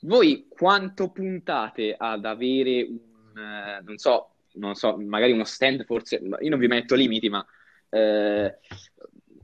voi 0.00 0.46
quanto 0.46 1.10
puntate 1.10 1.94
ad 1.96 2.26
avere 2.26 2.82
un, 2.82 3.38
eh, 3.38 3.80
non 3.82 3.96
so, 3.96 4.32
non 4.56 4.74
so, 4.74 4.98
magari 4.98 5.32
uno 5.32 5.44
stand 5.44 5.86
forse, 5.86 6.16
io 6.16 6.50
non 6.50 6.58
vi 6.58 6.66
metto 6.66 6.94
limiti, 6.94 7.30
ma 7.30 7.44
eh, 7.88 8.58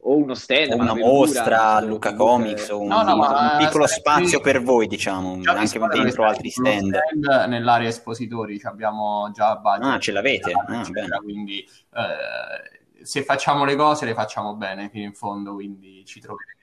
o 0.04 0.16
uno 0.16 0.34
stand, 0.34 0.72
o 0.72 0.76
una 0.76 0.94
mostra, 0.94 1.80
Luca 1.80 2.14
Comics, 2.14 2.70
o 2.70 2.80
un, 2.80 2.88
no, 2.88 3.02
no, 3.02 3.14
un 3.14 3.56
piccolo 3.58 3.86
spazio 3.86 4.40
qui... 4.40 4.50
per 4.50 4.62
voi, 4.62 4.86
diciamo, 4.88 5.40
anche 5.44 5.78
dentro 5.92 6.24
altri 6.24 6.50
stand. 6.50 6.96
stand. 6.96 7.48
Nell'area 7.48 7.88
espositori 7.88 8.60
abbiamo 8.64 9.30
già 9.32 9.56
budget. 9.56 9.84
Ah, 9.84 9.98
ce 9.98 10.12
l'avete? 10.12 10.52
Ah, 10.52 11.18
quindi 11.22 11.60
eh, 11.60 13.04
se 13.04 13.22
facciamo 13.22 13.64
le 13.64 13.76
cose 13.76 14.04
le 14.04 14.14
facciamo 14.14 14.54
bene 14.56 14.88
fino 14.88 15.04
in 15.04 15.14
fondo, 15.14 15.54
quindi 15.54 16.04
ci 16.04 16.20
troverete. 16.20 16.60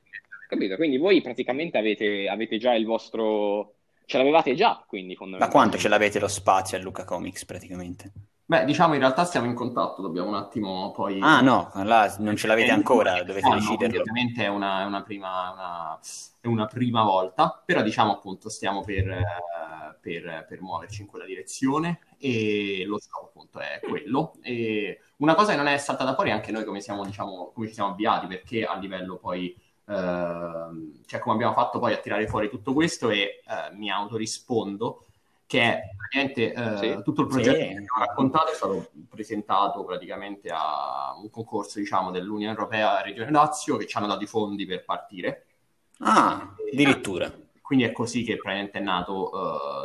Capito, 0.50 0.76
quindi 0.76 0.98
voi 0.98 1.22
praticamente 1.22 1.78
avete, 1.78 2.28
avete 2.28 2.58
già 2.58 2.74
il 2.74 2.86
vostro... 2.86 3.76
Ce 4.06 4.18
l'avevate 4.18 4.56
già, 4.56 4.84
quindi 4.88 5.16
Da 5.38 5.50
quanto 5.50 5.78
ce 5.78 5.88
l'avete 5.88 6.20
lo 6.20 6.28
spazio 6.28 6.78
a 6.78 6.82
Luca 6.82 7.06
Comics 7.06 7.46
praticamente? 7.46 8.12
Beh, 8.50 8.66
diciamo 8.66 8.96
in 8.96 9.00
realtà 9.00 9.26
stiamo 9.26 9.46
in 9.46 9.54
contatto, 9.54 10.02
dobbiamo 10.02 10.30
un 10.30 10.34
attimo 10.34 10.90
poi... 10.90 11.20
Ah 11.22 11.40
no, 11.40 11.70
là 11.84 12.16
non 12.18 12.36
ce 12.36 12.48
l'avete 12.48 12.72
ancora, 12.72 13.22
dovete 13.22 13.48
no, 13.48 13.54
deciderlo. 13.54 14.00
ovviamente 14.00 14.44
è 14.44 14.48
una, 14.48 14.88
una, 14.88 15.04
prima, 15.04 15.52
una, 15.52 16.00
è 16.42 16.48
una, 16.48 16.66
prima, 16.66 17.04
volta, 17.04 17.62
però 17.64 17.84
diciamo 17.84 18.12
appunto 18.12 18.50
stiamo 18.50 18.82
per, 18.82 19.24
per, 20.02 20.48
per, 20.50 20.62
muoverci 20.64 21.02
in 21.02 21.08
quella 21.08 21.26
direzione 21.26 22.00
e 22.18 22.86
lo 22.88 23.00
scopo 23.00 23.28
appunto 23.28 23.60
è 23.60 23.80
quello. 23.88 24.34
E 24.42 25.00
una 25.18 25.36
cosa 25.36 25.52
che 25.52 25.58
non 25.58 25.68
è 25.68 25.78
saltata 25.78 26.16
fuori 26.16 26.32
anche 26.32 26.52
noi 26.52 26.66
come, 26.66 26.82
siamo, 26.82 27.06
diciamo, 27.06 27.52
come 27.54 27.68
ci 27.68 27.76
siamo 27.76 27.92
avviati, 27.92 28.26
perché 28.26 28.66
a 28.66 28.76
livello 28.78 29.18
poi... 29.18 29.56
Uh, 29.86 31.02
cioè 31.08 31.20
come 31.20 31.34
abbiamo 31.34 31.54
fatto 31.54 31.80
poi 31.80 31.94
a 31.94 31.98
tirare 31.98 32.28
fuori 32.28 32.48
tutto 32.48 32.74
questo 32.74 33.10
e 33.10 33.42
uh, 33.48 33.76
mi 33.76 33.90
autorispondo 33.90 35.09
che 35.50 35.62
è 35.62 35.90
praticamente 35.98 36.54
eh, 36.54 36.78
sì. 36.78 37.04
tutto 37.04 37.22
il 37.22 37.28
progetto 37.28 37.58
sì. 37.58 37.64
che 37.64 37.70
abbiamo 37.70 38.06
raccontato 38.06 38.52
è 38.52 38.54
stato 38.54 38.92
presentato 39.10 39.84
praticamente 39.84 40.50
a 40.54 41.16
un 41.20 41.28
concorso 41.32 41.80
diciamo 41.80 42.12
dell'Unione 42.12 42.54
Europea 42.54 43.02
Regione 43.02 43.32
Lazio 43.32 43.76
che 43.78 43.88
ci 43.88 43.98
hanno 43.98 44.06
dato 44.06 44.24
i 44.24 44.28
fondi 44.28 44.68
per 44.68 44.86
partire. 44.86 45.48
Ah, 46.02 46.54
addirittura. 46.72 47.34
Quindi 47.64 47.84
è 47.84 47.92
così 47.92 48.22
che 48.24 48.36
praticamente 48.36 48.78
è 48.78 48.82
nato 48.82 49.32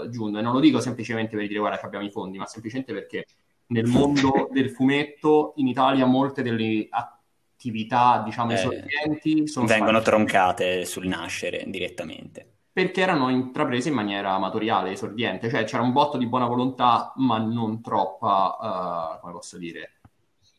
uh, 0.03 0.09
Giunto. 0.11 0.39
E 0.39 0.43
non 0.43 0.53
lo 0.53 0.61
dico 0.61 0.81
semplicemente 0.81 1.35
per 1.35 1.47
dire 1.47 1.59
guarda 1.59 1.81
abbiamo 1.81 2.05
i 2.05 2.11
fondi, 2.11 2.37
ma 2.37 2.45
semplicemente 2.45 2.93
perché 2.93 3.25
nel 3.69 3.87
mondo 3.87 4.51
del 4.53 4.69
fumetto 4.69 5.55
in 5.57 5.67
Italia 5.67 6.05
molte 6.05 6.43
delle 6.43 6.89
attività, 6.91 8.21
diciamo, 8.23 8.51
eh, 8.51 8.55
esordienti 8.55 9.45
vengono 9.67 10.01
state... 10.01 10.03
troncate 10.03 10.85
sul 10.85 11.07
nascere 11.07 11.65
direttamente 11.69 12.54
perché 12.75 13.03
erano 13.03 13.29
intraprese 13.29 13.91
in 13.91 13.95
maniera 13.95 14.33
amatoriale, 14.33 14.91
esordiente, 14.91 15.49
cioè 15.49 15.63
c'era 15.63 15.81
un 15.81 15.93
botto 15.93 16.19
di 16.19 16.27
buona 16.27 16.47
volontà, 16.47 17.13
ma 17.19 17.39
non 17.39 17.81
troppa, 17.81 19.15
uh, 19.17 19.21
come 19.21 19.33
posso 19.33 19.59
dire, 19.59 20.01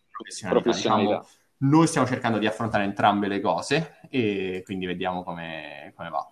professionalità. 0.10 0.64
professionalità. 0.64 1.18
Diciamo, 1.18 1.28
noi 1.58 1.88
stiamo 1.88 2.08
cercando 2.08 2.38
di 2.38 2.48
affrontare 2.48 2.86
entrambe 2.86 3.28
le 3.28 3.42
cose 3.42 4.00
e 4.10 4.62
quindi 4.64 4.86
vediamo 4.86 5.24
come, 5.24 5.92
come 5.94 6.10
va. 6.10 6.32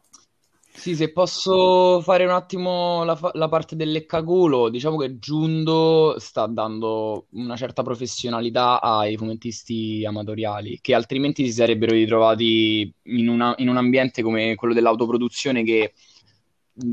Sì, 0.75 0.95
se 0.95 1.11
posso 1.11 2.01
fare 2.01 2.25
un 2.25 2.31
attimo 2.31 3.03
la, 3.03 3.17
la 3.33 3.47
parte 3.47 3.75
del 3.75 3.91
leccaculo, 3.91 4.69
diciamo 4.69 4.97
che 4.97 5.19
Giundo 5.19 6.15
sta 6.17 6.47
dando 6.47 7.27
una 7.33 7.55
certa 7.55 7.83
professionalità 7.83 8.81
ai 8.81 9.15
fumettisti 9.15 10.03
amatoriali, 10.03 10.79
che 10.81 10.95
altrimenti 10.95 11.45
si 11.45 11.51
sarebbero 11.53 11.93
ritrovati 11.93 12.91
in, 13.03 13.29
una, 13.29 13.53
in 13.59 13.69
un 13.69 13.77
ambiente 13.77 14.23
come 14.23 14.55
quello 14.55 14.73
dell'autoproduzione 14.73 15.63
che 15.63 15.93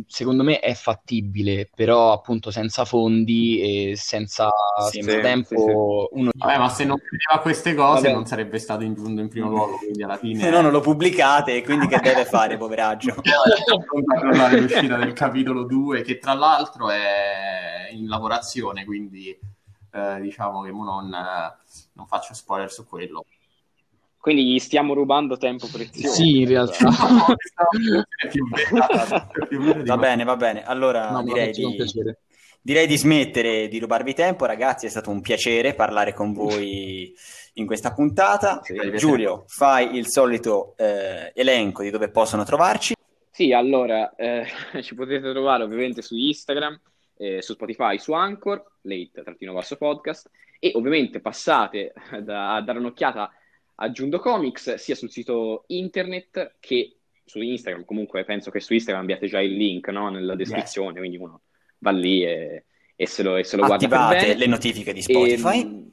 secondo 0.06 0.42
me 0.42 0.60
è 0.60 0.74
fattibile, 0.74 1.68
però 1.74 2.12
appunto 2.12 2.50
senza 2.50 2.84
fondi 2.84 3.60
e 3.60 3.96
senza, 3.96 4.50
sì, 4.90 4.98
senza 4.98 5.10
sì, 5.12 5.20
tempo 5.20 6.08
sì, 6.12 6.18
uno... 6.18 6.30
Vabbè, 6.34 6.58
ma 6.58 6.68
se 6.68 6.84
non 6.84 6.98
credeva 6.98 7.40
queste 7.40 7.74
cose 7.74 8.02
Vabbè. 8.02 8.14
non 8.14 8.26
sarebbe 8.26 8.58
stato 8.58 8.84
in 8.84 8.94
giunto 8.94 9.20
in 9.20 9.28
primo 9.28 9.48
luogo, 9.48 9.76
quindi 9.76 10.02
alla 10.02 10.18
fine... 10.18 10.40
Se 10.40 10.50
no 10.50 10.60
non 10.60 10.72
lo 10.72 10.80
pubblicate, 10.80 11.62
quindi 11.62 11.86
che 11.86 11.98
deve 12.00 12.24
fare, 12.26 12.56
poveraggio? 12.56 13.14
l'uscita 14.50 14.96
del 14.98 15.12
capitolo 15.14 15.64
2, 15.64 16.02
che 16.02 16.18
tra 16.18 16.34
l'altro 16.34 16.90
è 16.90 17.88
in 17.92 18.06
lavorazione, 18.06 18.84
quindi 18.84 19.36
eh, 19.92 20.20
diciamo 20.20 20.62
che 20.62 20.70
non, 20.70 21.08
non 21.08 22.06
faccio 22.06 22.34
spoiler 22.34 22.70
su 22.70 22.86
quello. 22.86 23.24
Quindi 24.20 24.52
gli 24.52 24.58
stiamo 24.58 24.92
rubando 24.92 25.38
tempo 25.38 25.66
prezioso. 25.72 26.14
Sì, 26.14 26.40
in 26.40 26.48
realtà. 26.48 26.90
va 29.86 29.96
bene, 29.96 30.24
va 30.24 30.36
bene. 30.36 30.62
Allora 30.62 31.10
no, 31.10 31.22
direi, 31.22 31.52
di, 31.52 31.74
direi 32.60 32.86
di 32.86 32.98
smettere 32.98 33.66
di 33.68 33.78
rubarvi 33.78 34.12
tempo, 34.12 34.44
ragazzi. 34.44 34.84
È 34.84 34.90
stato 34.90 35.08
un 35.08 35.22
piacere 35.22 35.72
parlare 35.72 36.12
con 36.12 36.34
voi 36.34 37.14
in 37.54 37.64
questa 37.64 37.94
puntata. 37.94 38.60
Sì, 38.62 38.78
Giulio, 38.94 39.44
fai 39.46 39.96
il 39.96 40.06
solito 40.06 40.74
eh, 40.76 41.32
elenco 41.34 41.82
di 41.82 41.88
dove 41.88 42.10
possono 42.10 42.44
trovarci. 42.44 42.92
Sì, 43.30 43.52
allora 43.52 44.14
eh, 44.16 44.44
ci 44.82 44.94
potete 44.94 45.30
trovare 45.30 45.62
ovviamente 45.62 46.02
su 46.02 46.14
Instagram, 46.14 46.78
eh, 47.16 47.40
su 47.40 47.54
Spotify, 47.54 47.98
su 47.98 48.12
Anchor, 48.12 48.62
late-podcast 48.82 50.28
e 50.58 50.72
ovviamente 50.74 51.20
passate 51.20 51.94
da, 52.20 52.56
a 52.56 52.60
dare 52.60 52.80
un'occhiata 52.80 53.32
aggiunto 53.82 54.18
comics 54.18 54.74
sia 54.74 54.94
sul 54.94 55.10
sito 55.10 55.64
internet 55.68 56.56
che 56.60 56.96
su 57.24 57.40
Instagram. 57.40 57.84
Comunque 57.84 58.24
penso 58.24 58.50
che 58.50 58.60
su 58.60 58.72
Instagram 58.72 59.04
abbiate 59.04 59.26
già 59.26 59.40
il 59.40 59.54
link 59.54 59.88
no? 59.88 60.08
nella 60.10 60.34
descrizione, 60.34 60.90
yes. 60.90 60.98
quindi 60.98 61.16
uno 61.16 61.42
va 61.78 61.90
lì 61.90 62.24
e, 62.24 62.64
e 62.96 63.06
se 63.06 63.22
lo, 63.22 63.36
e 63.36 63.44
se 63.44 63.56
lo 63.56 63.66
guarda 63.66 63.86
Attivate 63.86 64.34
le 64.34 64.46
notifiche 64.46 64.92
di 64.92 65.02
Spotify. 65.02 65.58
E, 65.58 65.60
ehm, 65.60 65.90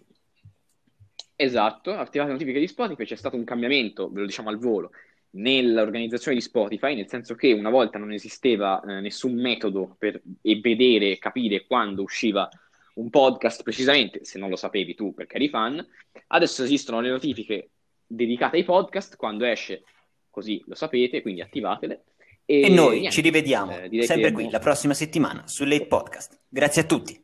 esatto, 1.36 1.94
attivate 1.94 2.30
le 2.30 2.38
notifiche 2.38 2.60
di 2.60 2.68
Spotify, 2.68 3.06
c'è 3.06 3.16
stato 3.16 3.36
un 3.36 3.44
cambiamento, 3.44 4.10
ve 4.10 4.22
lo 4.22 4.26
diciamo 4.26 4.50
al 4.50 4.58
volo, 4.58 4.92
nell'organizzazione 5.32 6.38
di 6.38 6.44
Spotify, 6.44 6.96
nel 6.96 7.08
senso 7.08 7.36
che 7.36 7.54
una 7.54 7.70
volta 7.70 8.00
non 8.00 8.12
esisteva 8.12 8.82
eh, 8.82 9.00
nessun 9.00 9.40
metodo 9.40 9.96
per 9.98 10.20
e 10.42 10.60
vedere 10.60 11.12
e 11.12 11.20
capire 11.20 11.66
quando 11.66 12.02
usciva 12.02 12.50
un 12.96 13.10
podcast 13.12 13.62
precisamente, 13.62 14.26
se 14.26 14.40
non 14.40 14.50
lo 14.50 14.56
sapevi 14.56 14.96
tu 14.96 15.14
perché 15.14 15.36
eri 15.36 15.50
fan, 15.50 15.86
adesso 16.28 16.64
esistono 16.64 17.00
le 17.00 17.12
notifiche 17.12 17.70
dedicata 18.08 18.56
ai 18.56 18.64
podcast, 18.64 19.16
quando 19.18 19.46
esce, 19.46 19.84
così 20.30 20.64
lo 20.66 20.76
sapete, 20.76 21.22
quindi 21.22 21.42
attivatele. 21.42 22.04
E, 22.46 22.62
e 22.62 22.70
noi 22.70 23.00
niente, 23.00 23.12
ci 23.12 23.22
rivediamo 23.22 23.78
eh, 23.78 24.04
sempre 24.04 24.30
che... 24.30 24.32
qui 24.32 24.50
la 24.50 24.60
prossima 24.60 24.94
settimana 24.94 25.46
su 25.48 25.66
Late 25.66 25.88
Podcast. 25.88 26.40
Grazie 26.48 26.82
a 26.84 26.86
tutti. 26.86 27.22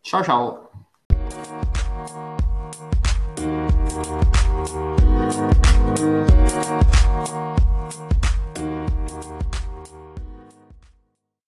Ciao 0.00 0.22
ciao. 0.22 0.70